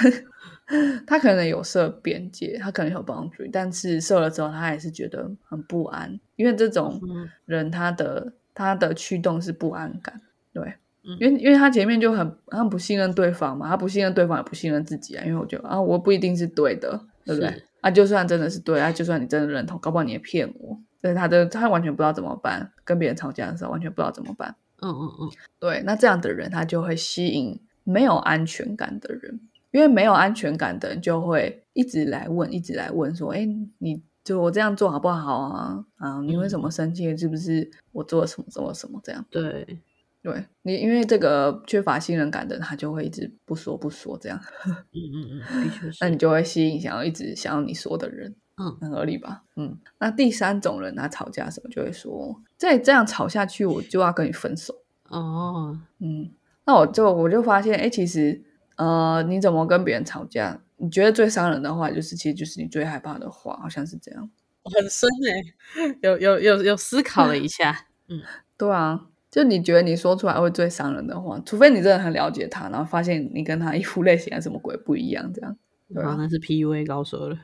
[1.07, 7.01] 他可能有设边界，他可能有 boundary，但是设了之后，他还是觉得很不安，因为这种
[7.47, 10.21] 人他的他的驱动是不安感，
[10.53, 17.62] 对，因为因为他前面就很他不信任对方嘛，他不信任对方，也不信任自己啊，因为我觉得啊，我不一定是对的，对不对？
[17.81, 29.41] 啊，就算真的是对啊，就算你真的认同，搞不好你也骗我，但是他的他完全不知道怎么办，跟别人吵架的时候完全不知道怎么办，嗯嗯嗯，对，那这样的人他就会吸引没有安全感的人。
[29.71, 33.47] 因为没有安全感的人就会一直来问，一直来问说：“哎，
[33.79, 35.85] 你就我这样做好不好啊？
[35.97, 37.16] 啊，你为什么生气？
[37.16, 39.79] 是不是我做了什么，做了什么这样？”对，
[40.23, 44.41] 对你，因为这个缺乏信任感的人，他就会一直不说不说这样。
[44.93, 45.99] 嗯嗯嗯，的确是。
[46.01, 48.35] 那你就会吸引想要一直想要你说的人。
[48.61, 49.45] 嗯，很合理吧？
[49.57, 49.79] 嗯。
[50.01, 54.75] 那第三种人，他吵架什么就会说：“再这样吵下去，我就要跟你分手。”
[55.09, 56.31] 哦，嗯。
[56.66, 58.43] 那我就我就发现，哎，其实。
[58.79, 60.61] 呃，你怎么跟别人吵架？
[60.76, 64.31] 你觉得最伤人的话，就是其实就是你最害怕的话，好像是这样。
[64.64, 67.87] 很深 哎，有有有有思考了一下。
[68.09, 68.20] 嗯，
[68.57, 75.57] 对啊，就你觉得你说出来会最伤人的话，除非你真的很了解他，然后发现你跟他衣服类型啊什么鬼不一样，这样。
[75.93, 77.37] 对啊，那是 PUA 高手了，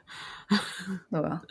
[1.10, 1.42] 对吧？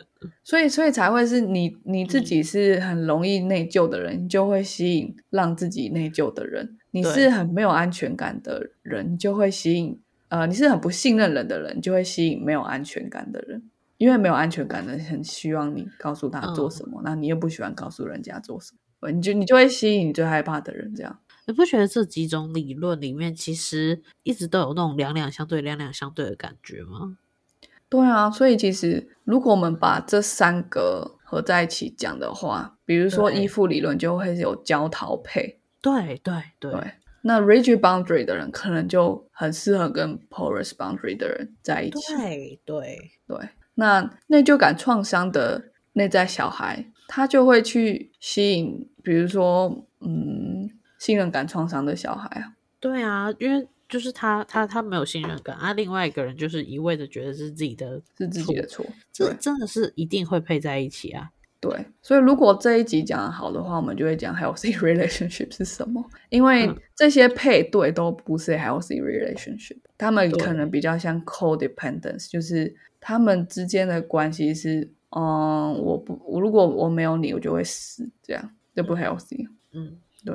[0.44, 6.78] 所以所以才会是你你自己是很容易内疚的人，你就会吸引让自己内疚的人。
[6.94, 13.60] 你是很没有安全感的人，就会吸引呃，你是很不信任人的人，就会吸引没有安全感的人。
[13.96, 20.94] 因为没有安全感的人，很希望你告诉他做什么，那你又不喜欢告诉人家做什么，你就你就会吸引你最害怕的人。
[20.94, 27.18] 这样，你不觉得这几种理论里面，其实一直都有那种两两相对、两两相对的感觉吗？
[27.88, 35.60] 对啊，所以其实如果我们把这三个合在一起讲的话，比如说依附理论，就会有焦桃配。
[35.84, 36.72] 对对对，
[37.20, 42.14] 那 rigid boundary 的人可能就很适合跟 porous boundary 的人在一起。
[42.16, 45.62] 对对对，那内疚感创伤的
[45.92, 52.54] 内在小孩，他就会去吸引，比如说，嗯，信任感创伤的小孩啊。
[52.80, 61.30] 对啊，因为就是他他他没有信任感啊，另外一个人就是一味的觉得是自己的，是自己的错，这真的是一定会配在一起啊。
[61.64, 66.04] 对，所以如果这一集讲的好的话，我们就会讲 healthy relationship 是什么。
[66.28, 74.86] 因为这些配对都不是 healthy relationship，他们可能比较像 codependence，就是他们之间的关系是，
[75.16, 79.48] 嗯，我不，如果我没有你，我就会死，这样就不 healthy。
[79.72, 80.34] 嗯，对。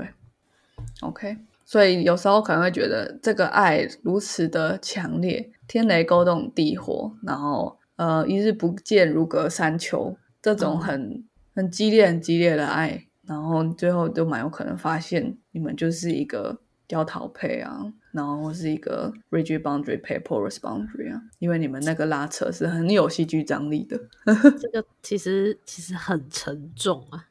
[1.02, 10.18] OK，所以有时候可能会觉得这个爱如此的强烈，天雷勾动地火，然后呃，一日不见如隔三秋。
[10.42, 11.24] 这种很
[11.56, 24.00] 很激烈、很激烈的爱，然后最后都蛮有可能发现你们就是一个焦桃配啊，然后是一个 rigid boundary pay porous boundary 啊，因为你们那个拉扯是很有戏剧张力的。
[24.60, 27.28] 这个其实其实很沉重啊。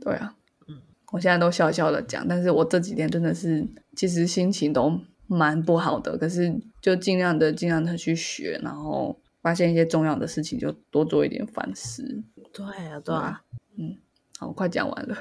[0.00, 0.34] 对啊，
[0.66, 0.80] 嗯，
[1.12, 4.98] 我现在都笑笑的讲，但是我这几天真的是其实心情都
[5.28, 12.24] 蛮不好的，可是就尽量的尽量的去学，然后发现一些重要的事情，就多做一点反思。
[12.56, 13.42] 对啊，对啊，
[13.76, 13.96] 嗯，
[14.38, 15.16] 好，快讲完了，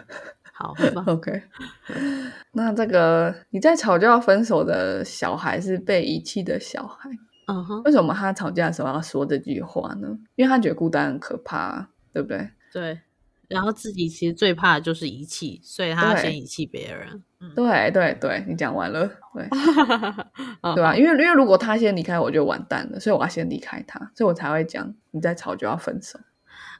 [0.54, 0.74] 好，
[1.08, 1.44] OK。
[2.54, 7.10] 那这个你在吵就要分手的小孩是被遗弃的小孩，
[7.48, 10.08] 嗯哼，为什么他吵架的时候要说这句话呢？
[10.36, 12.50] 因为他觉得孤单很可怕，对不对？
[12.72, 13.00] 对，
[13.50, 17.22] 然后自己其实最怕的就是遗弃，所以他要先遗弃别人。
[17.54, 19.48] 对对对，你讲完了，对，
[20.74, 20.96] 对吧？
[20.96, 26.18] 因为因为如果他先离开，我就完蛋了，所以我要先离开他，所以我才会讲你在吵就要分手。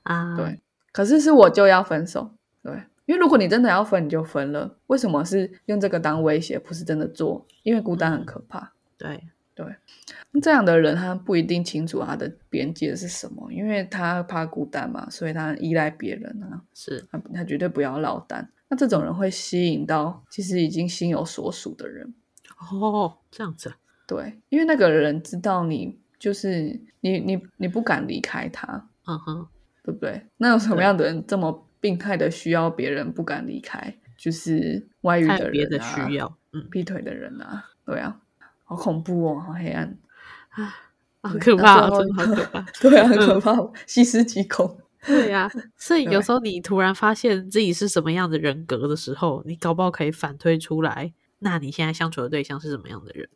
[0.06, 2.32] 啊，对，可是是我就要分手，
[2.62, 2.72] 对，
[3.06, 4.78] 因为如果你真的要分，你就分了。
[4.88, 7.46] 为什么是用这个当威胁，不是真的做？
[7.64, 8.72] 因为孤单很可怕。
[8.98, 9.20] 对
[9.56, 9.66] 对，
[10.42, 16.62] 这样的人他不一定清楚他的边界是什么，因为他怕孤单嘛，所以他依赖别人啊。
[16.74, 18.48] 是，他他绝对不要落单。
[18.68, 22.14] 那这种人会吸引到其实已经心有所属的人。
[22.72, 23.74] 哦，这样子。
[24.06, 28.88] 对，因为那个人知道你就是你，你你不敢离开他。
[29.08, 29.48] 嗯哼。
[29.86, 30.26] 对不对？
[30.38, 33.96] 那有什么样的人这么病态的需要别人不敢离开？
[34.18, 38.20] 就是外遇的人啊，需要，嗯，劈腿的人啊，对啊，
[38.64, 39.96] 好恐怖哦，好黑暗
[40.50, 40.74] 啊，
[41.22, 43.56] 好可怕，真的好可 怕，对啊，很可怕，
[43.86, 44.80] 细思极恐。
[45.06, 53.30] 对呀、所以有对时候你突然发现自己是什么样的人格的时候，你搞不好可以反推出来，那你现在相处的对象是什么样的人？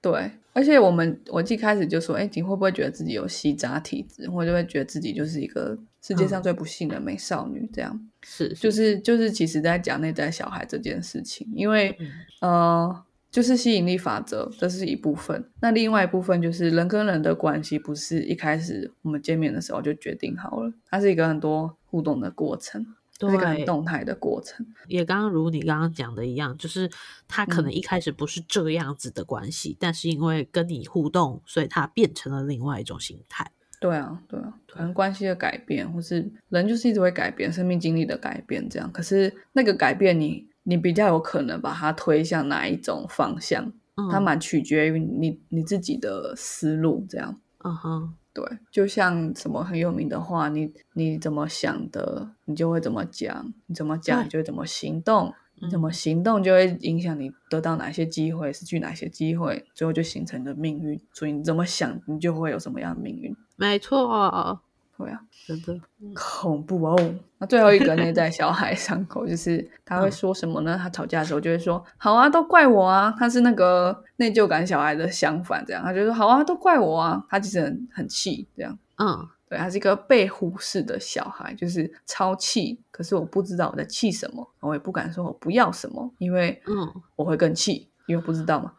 [0.00, 8.08] 对，而且我们我一开始就说，哎，你会不会觉得自己有吸渣体质，或者就会觉得自己就是一个世界上最不幸的美少女这样？
[8.22, 15.48] 是，就是就是，其实在讲内在小孩这件事情，因为嗯呃，就是吸引力法则，这是一部分。
[15.60, 22.84] 那另外一部分就是人跟人的关系，不是一开始我们见面的时候就决定好了，它是一个很多互动的过程，
[23.18, 24.66] 它是一个很，动态的过程。
[24.88, 26.90] 也刚刚如你刚刚讲的一样，就是
[27.28, 33.52] 他可能嗯一开始不是这样子的关系，但是因为跟你互动，所以他变成了另外一种形态。
[33.82, 38.88] 对啊，对啊，可能关系的改变，或是人就是一直会改变，生命经历的改变，这样。
[38.92, 47.40] 可是那个改变你，你比较有可能把它推向哪一种方向，嗯，它蛮取决于你你自己的思路，这样。
[47.64, 55.34] 嗯哼，对，就像什么很有名的话，你你怎么想的，你就会怎么讲；你怎么讲，你就会怎么行动。
[55.64, 61.00] 你怎么嗯行动，就会影响你得到哪些机会，失去哪些机会，最后就形成你的命运。
[61.12, 63.32] 所以你怎么想，你就会有什么样的命运。
[63.56, 64.60] 没错，
[64.96, 65.80] 对啊，真的，
[66.14, 67.14] 恐怖哦。
[67.38, 70.78] 那最后一个内在小孩伤口，就是他会嗯说什么呢？
[70.80, 78.78] 他吵架的时候就会说：“好啊，都怪我啊。”他是那个内疚感小孩的相反，这样他就说：“好啊，都怪我啊。”他其实很很气，这样。
[78.98, 82.80] 嗯对，他是一个被忽视的小孩，就是超气。
[82.90, 88.72] 可是我不知道我在气什么，我也不敢说我不要什么，因为嗯我会更气，因为不知道嘛。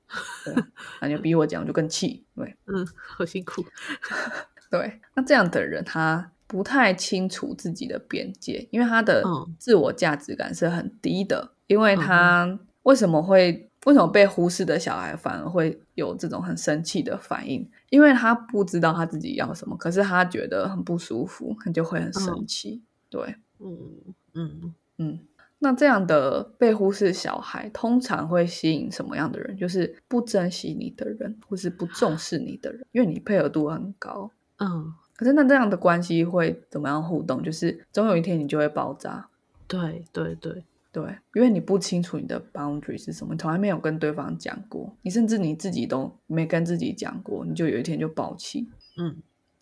[0.46, 0.68] 对啊，
[1.02, 2.24] 那就逼我讲，我就更气。
[2.36, 3.64] 对嗯，好辛苦。
[4.74, 11.52] 对，那这样的人他不太清楚自己的边界，因为他的嗯自我价值感是很低的。
[11.68, 17.70] 因为嗯他为什么会为什么被忽视的小孩反而会有这种很生气的反应？
[17.92, 22.82] 因为他不知道他自己要什么，可是他觉得很不舒服，他就会很生嗯气。
[23.12, 23.78] 对，嗯
[24.34, 25.20] 嗯嗯，
[25.60, 29.56] 那这样的被忽视小孩，通常会吸引什么样的人？
[29.56, 34.32] 就是不珍惜你的人，或是不重视你的人，因为你配合度很高。
[34.64, 37.44] 嗯，可是那这样的关系会怎么样互动？
[37.44, 39.28] 就是总有一天你就会爆炸。
[39.68, 41.04] 对对对，对，
[41.34, 48.70] 因为你不清楚你的 boundary 是什么，你从来没有跟对方讲过，你甚至你自己都没跟自己讲过，你就有一天就爆气。
[48.98, 49.16] 嗯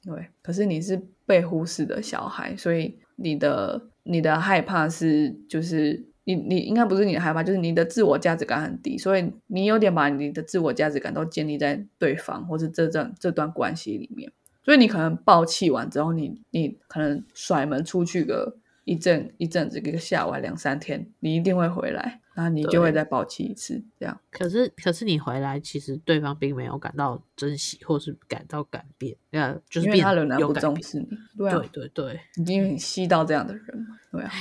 [0.03, 14.31] 对，可是你是被忽视的小孩，所以你的你的害怕是就是你你应该不是你的害怕，就是你的自我价值感很低，所以你有点把你的自我价值感都建立在对方或是这段这段关系里面，
[14.63, 24.19] 所以你可能爆气完之后，你你可能甩门出去个一阵一阵子，一个下午还两三天，你一定会回来，那你就会再爆气一次，这样。
[24.31, 30.53] 可是可是你回来，其实对方并没有感到珍惜，或是感到改变，呃，就是因为变他仍然不有。
[30.53, 31.07] 重视你，
[31.37, 34.31] 对啊，对对对，因为你吸到这样的人嘛，对啊。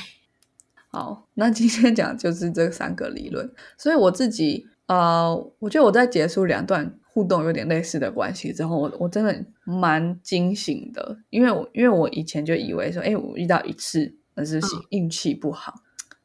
[0.92, 3.48] 好，那今天讲就是这三个理论，
[3.78, 14.62] 所以我自己呃，我觉得我在结束两段互动有点类似的关系之后，我我真的蛮惊醒的，因为我因为我以前就以为说，哎，我遇到一次那是嗯。
[14.90, 15.74] 运气不好，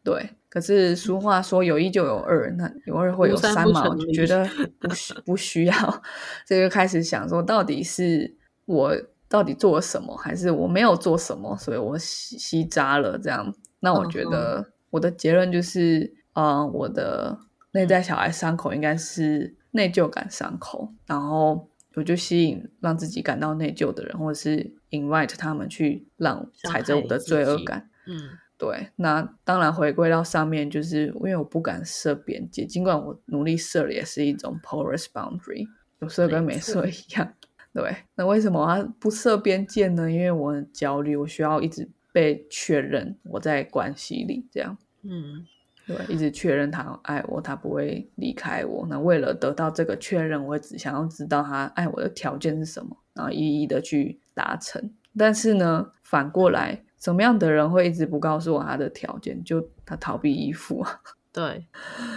[0.03, 0.29] 对。
[0.49, 4.47] 可是俗话说有一就有二，那有二会有三三嘛，我就觉得
[4.79, 6.03] 不需不需要，
[6.45, 8.95] 这就开始想说，到底是我
[9.27, 13.53] 到底做了什么，还是我没有做什么，所以我吸吸渣了这样。
[13.79, 14.71] 那我觉嗯得。
[14.91, 17.37] 我的结论就是，呃，我的
[17.73, 27.89] 内在小孩伤口应该是内疚感伤口，然后我就吸引让自己感到内疚的人，或者是 invite 他们去让踩着我的罪恶感。
[28.07, 28.17] 嗯
[28.57, 35.67] 对，那当然回归到上面，就是因为我不敢设边界，尽管我努力设了，也是一种 porous boundary，
[35.99, 37.33] 有设跟没设一样。
[37.73, 40.09] 对，那为什么我要不设边界呢？
[40.09, 45.45] 因为我很焦虑，我需要一直被确认我在关系里，这样嗯
[45.87, 48.85] 对，一直确认他爱我，他不会离开我。
[48.89, 54.91] 那为了得到这个确认，我只想要知道他爱我的条件是什么，然后一一的去达成。
[55.17, 59.43] 但是呢，反过来，什么样的人会一直不告诉我他的条件？
[59.43, 61.01] 就他逃避依附啊。
[61.31, 61.67] 对，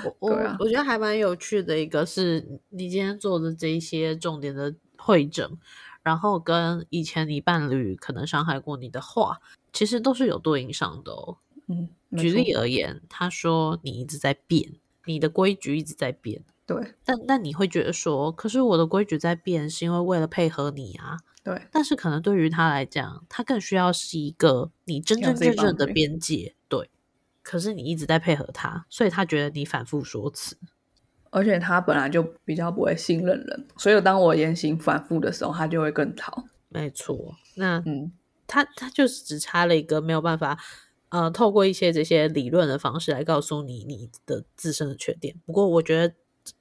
[0.05, 5.51] 我我、啊我觉得还蛮有趣的一个是你今天做的这一些重点的会诊，
[6.05, 9.41] 然后跟以前你伴侣可能伤害过你的话，
[9.73, 11.37] 其实都是有对应上的哦。
[11.67, 14.73] 嗯，没举例而言，他说你一直在变，
[15.05, 21.19] 你的规矩一直在变，对但但你会觉得说，可是我的规矩在变，是因为为了配合你啊。
[21.45, 26.55] 对但是可能对于他来讲，他更需要是一个你真真正正的边界。
[26.69, 26.91] 对，
[27.43, 30.59] 可是你一直在配合他，所以他觉得你反复说辞。
[31.31, 36.45] 而且他本来就比较不会信任人，所以当我言行反复的时候，他就会更逃。
[36.69, 38.13] 没错，那嗯，
[38.47, 40.59] 他他就是只差了一个没有办法，
[41.11, 45.41] 呃，透过一些这些理论的方式来告诉你你的自身的缺点。
[45.47, 46.15] 不过我觉得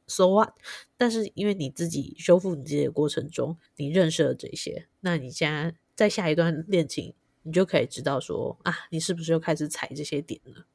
[0.08, 0.50] ，so what？
[0.98, 7.14] 但是因为你自己修复你自己的过程中，你认识了这些，那你现在在下一段恋情，
[7.44, 10.66] 你就可以知道说啊，你是不是又开始踩这些点了？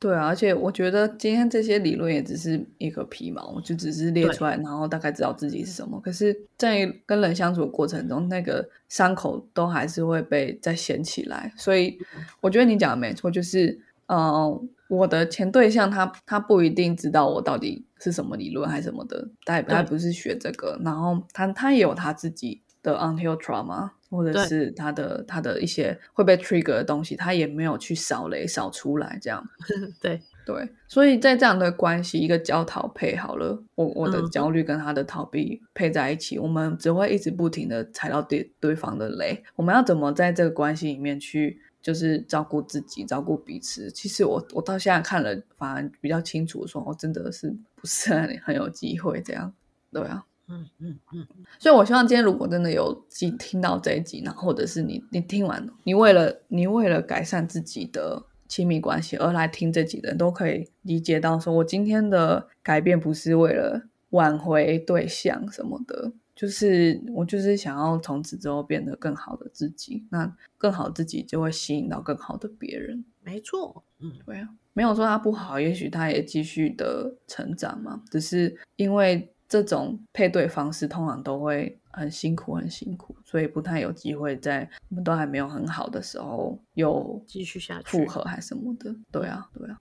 [0.00, 6.00] 对啊，而且我觉得今天这些理论也只是一个皮毛，就只是列出来，然后大概知道自己是什么。
[6.00, 11.52] 可是，在跟人相处的过程中，那个伤口都还是会被再掀起来。
[11.56, 11.98] 所以，
[12.40, 13.76] 我觉得你讲的没错，就是，
[14.06, 23.90] 呃，我的前对象他他不一定知道我到底是什么理论还是什么的，他他对不是学这个，然后他他也有他自己的 unhealed trauma。
[24.10, 29.46] 或者是他的他的一些会被 trigger 的东西，他也没有去扫雷扫出来，这样。
[30.00, 39.42] 对，对，所以在这样的关系，一个焦逃配好了，我我的焦虑跟他的逃避配在一起，我们只会一直不停的踩到对对方的雷。
[39.56, 43.90] 我们要怎么在这个关系里面去，就是照顾自己，照顾彼此？
[43.90, 49.52] 其实我我到现在看了，反而比较清楚说，我真的是不是很很有机会这样。
[49.92, 51.26] 对啊，嗯嗯嗯，
[51.58, 73.04] 所以我希望今天如果真的有听听到这一集，然后或者是你你听完，你为了你为了改善自己的亲密关系而来听这集的人，都可以理解到，说我今天的改变不是为了挽回对象什么的，就是我就是想要从此之后变得更好的自己，那更好自己就会吸引到更好的别人。
[73.22, 88.94] 没错，嗯，对啊，没有说他不好，也许他也继续的成长嘛，只是因为这种配对方式通常都会很辛苦，很辛苦，所以不太有机会在我们都还没有很好的时候又继续下去复合还什么的。
[89.10, 89.78] 对啊，对啊，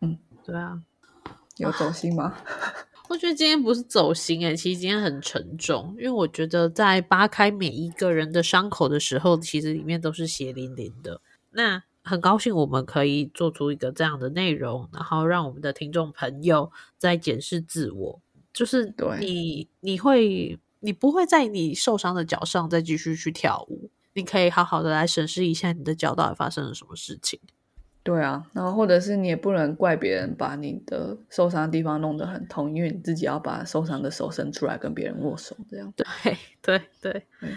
[0.00, 0.80] 嗯对啊。
[1.56, 2.34] 有走心吗？
[3.10, 11.20] 我觉得今天不是走心诶、其实今天很沉重，因为我觉得在扒开每一个人的伤口的时候，其实里面都是血淋淋的。
[11.50, 18.22] 那很高兴我们可以做出一个这样的内容，然后让我们的听众朋友在检视自我，
[18.52, 27.38] 就是对你你会你不会在你受伤的脚上再继续去跳舞，你可以好好的来审视一下你的脚到底发生了什么事情。
[28.02, 35.92] 对啊，然后或者是你也不能怪别人把你的受伤的地方弄得很痛，因为你自己要把受伤的手伸出来跟别人握手，这样。
[35.94, 36.06] 对
[36.62, 37.50] 对对嗯，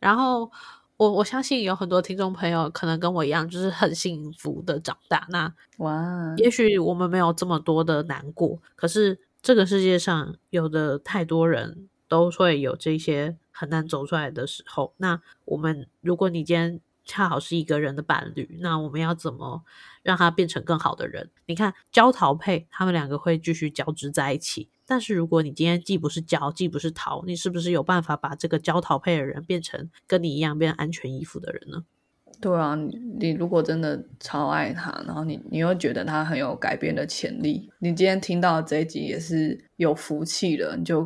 [0.00, 0.50] 然后
[0.96, 5.24] 我我相信有很多听众朋友可能跟我一样，就是很幸福的长大。
[5.30, 14.94] 那哇，也许我们没有这么多的难过，可是这个世界上有的太多人都会有这些很难走出来的时候。
[14.96, 19.62] 那我们，如果你今天恰好是一个人的伴侣，那我们要怎么
[20.02, 21.30] 让他变成更好的人？
[21.44, 24.70] 你看焦桃配，他们两个会继续交织在一起。
[24.86, 31.84] 但是如果你今天既不是焦，既不是桃，你是不是有办法把这个焦桃配的人变成跟你一样变安全依附的人呢？
[32.44, 41.02] 对啊，你你如果真的超爱他，然后你你又觉得他很有改变的潜力，你今天听到这一集也是有福气了，你就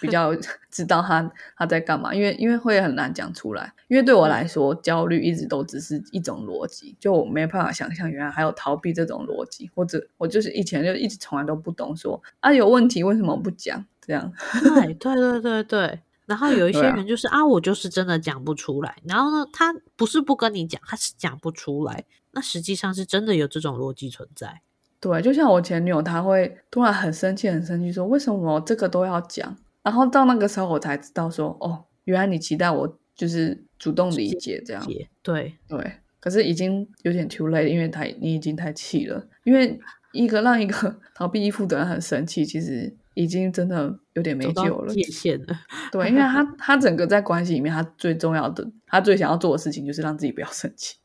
[0.00, 0.34] 比较
[0.68, 13.86] 知道他他在干嘛，因为因为会很难讲出来，因为对我来说，焦虑一直都只是一种逻辑，就我没办法想象原来还有逃避这种逻辑，或者我就是以前就一直从来都不懂说啊有问题为什么不讲？
[14.00, 14.32] 这样，
[14.74, 16.00] 对对对对对。
[16.30, 18.96] 然后有一些人就是啊我就是真的讲不出来。
[19.04, 22.04] 然后呢，他不是不跟你讲，他是讲不出来。
[22.30, 24.62] 那实际上是真的有这种逻辑存在。
[25.00, 29.56] 对，就像我前女友，她会突然很生气、很生气，说为什么这个都要讲？
[29.82, 34.86] 然后到那个时候，我才知道说，哦，原来你期待我就是主动理解这样。
[34.86, 39.26] 解对对，可是已经有点 too late，因为他你已经太气了。
[39.42, 39.80] 因为
[40.12, 45.02] 一个让一个 逃避依附的人很生气，其实已经真的有点没救了界。
[45.02, 45.58] 限了。
[45.92, 50.96] 对，因为他 他整个在关系里面，他最重要的，他最想要做的事情就是让自己不要生气，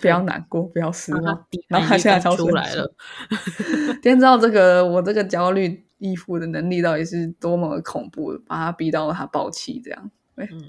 [0.00, 1.46] 不要难过，不要失望。
[1.68, 2.94] 然后他现在超出来了。
[4.02, 10.10] 天知道这个我这个焦虑依附的能力到底是多么恐怖，把他逼到他爆气这样。
[10.36, 10.64] 对，嗯，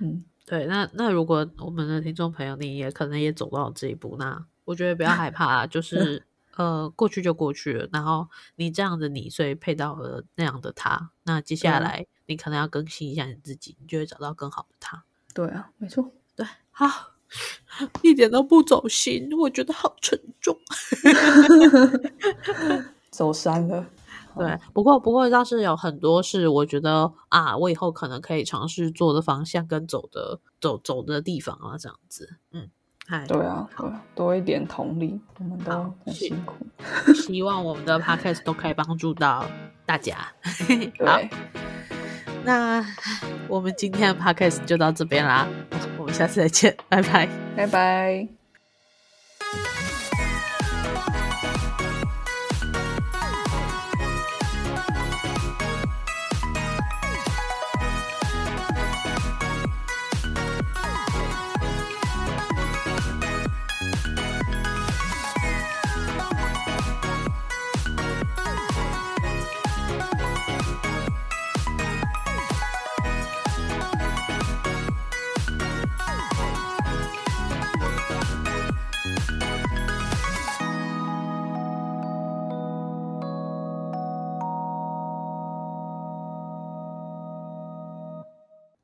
[0.00, 0.66] 嗯，对。
[0.66, 6.24] 那那如果我们的听众朋友你也可能也走到这一步，那我觉得不要害怕啊，就是
[6.56, 7.88] 呃过去就过去了。
[7.92, 15.04] 然后你这样的你，所以配到了那样的他，那接下来你可能要更新一下你自己，你就会找到更好的他。
[15.34, 16.10] 对啊，没错。
[16.36, 16.86] 对，好，
[18.02, 20.58] 一点都不走心，我觉得好沉重。
[23.10, 23.86] 走山了。
[24.36, 32.68] 对，不过不过倒是有很多是我觉得啊，我以后可能可以尝试做的方向跟走的走走的地方啊，这样子，嗯，嗨，
[33.28, 33.68] 对啊，
[34.14, 36.66] 多一点同理，我们都很辛苦。
[37.14, 39.44] 希望我们的 podcast 都可以帮助到
[39.84, 40.16] 大家。
[41.04, 41.20] 好，，
[42.44, 42.84] 那
[43.48, 45.46] 我们今天的 podcast 就到这边啦，
[45.98, 47.28] 我们们下次再见，拜拜。
[47.56, 48.28] 拜拜。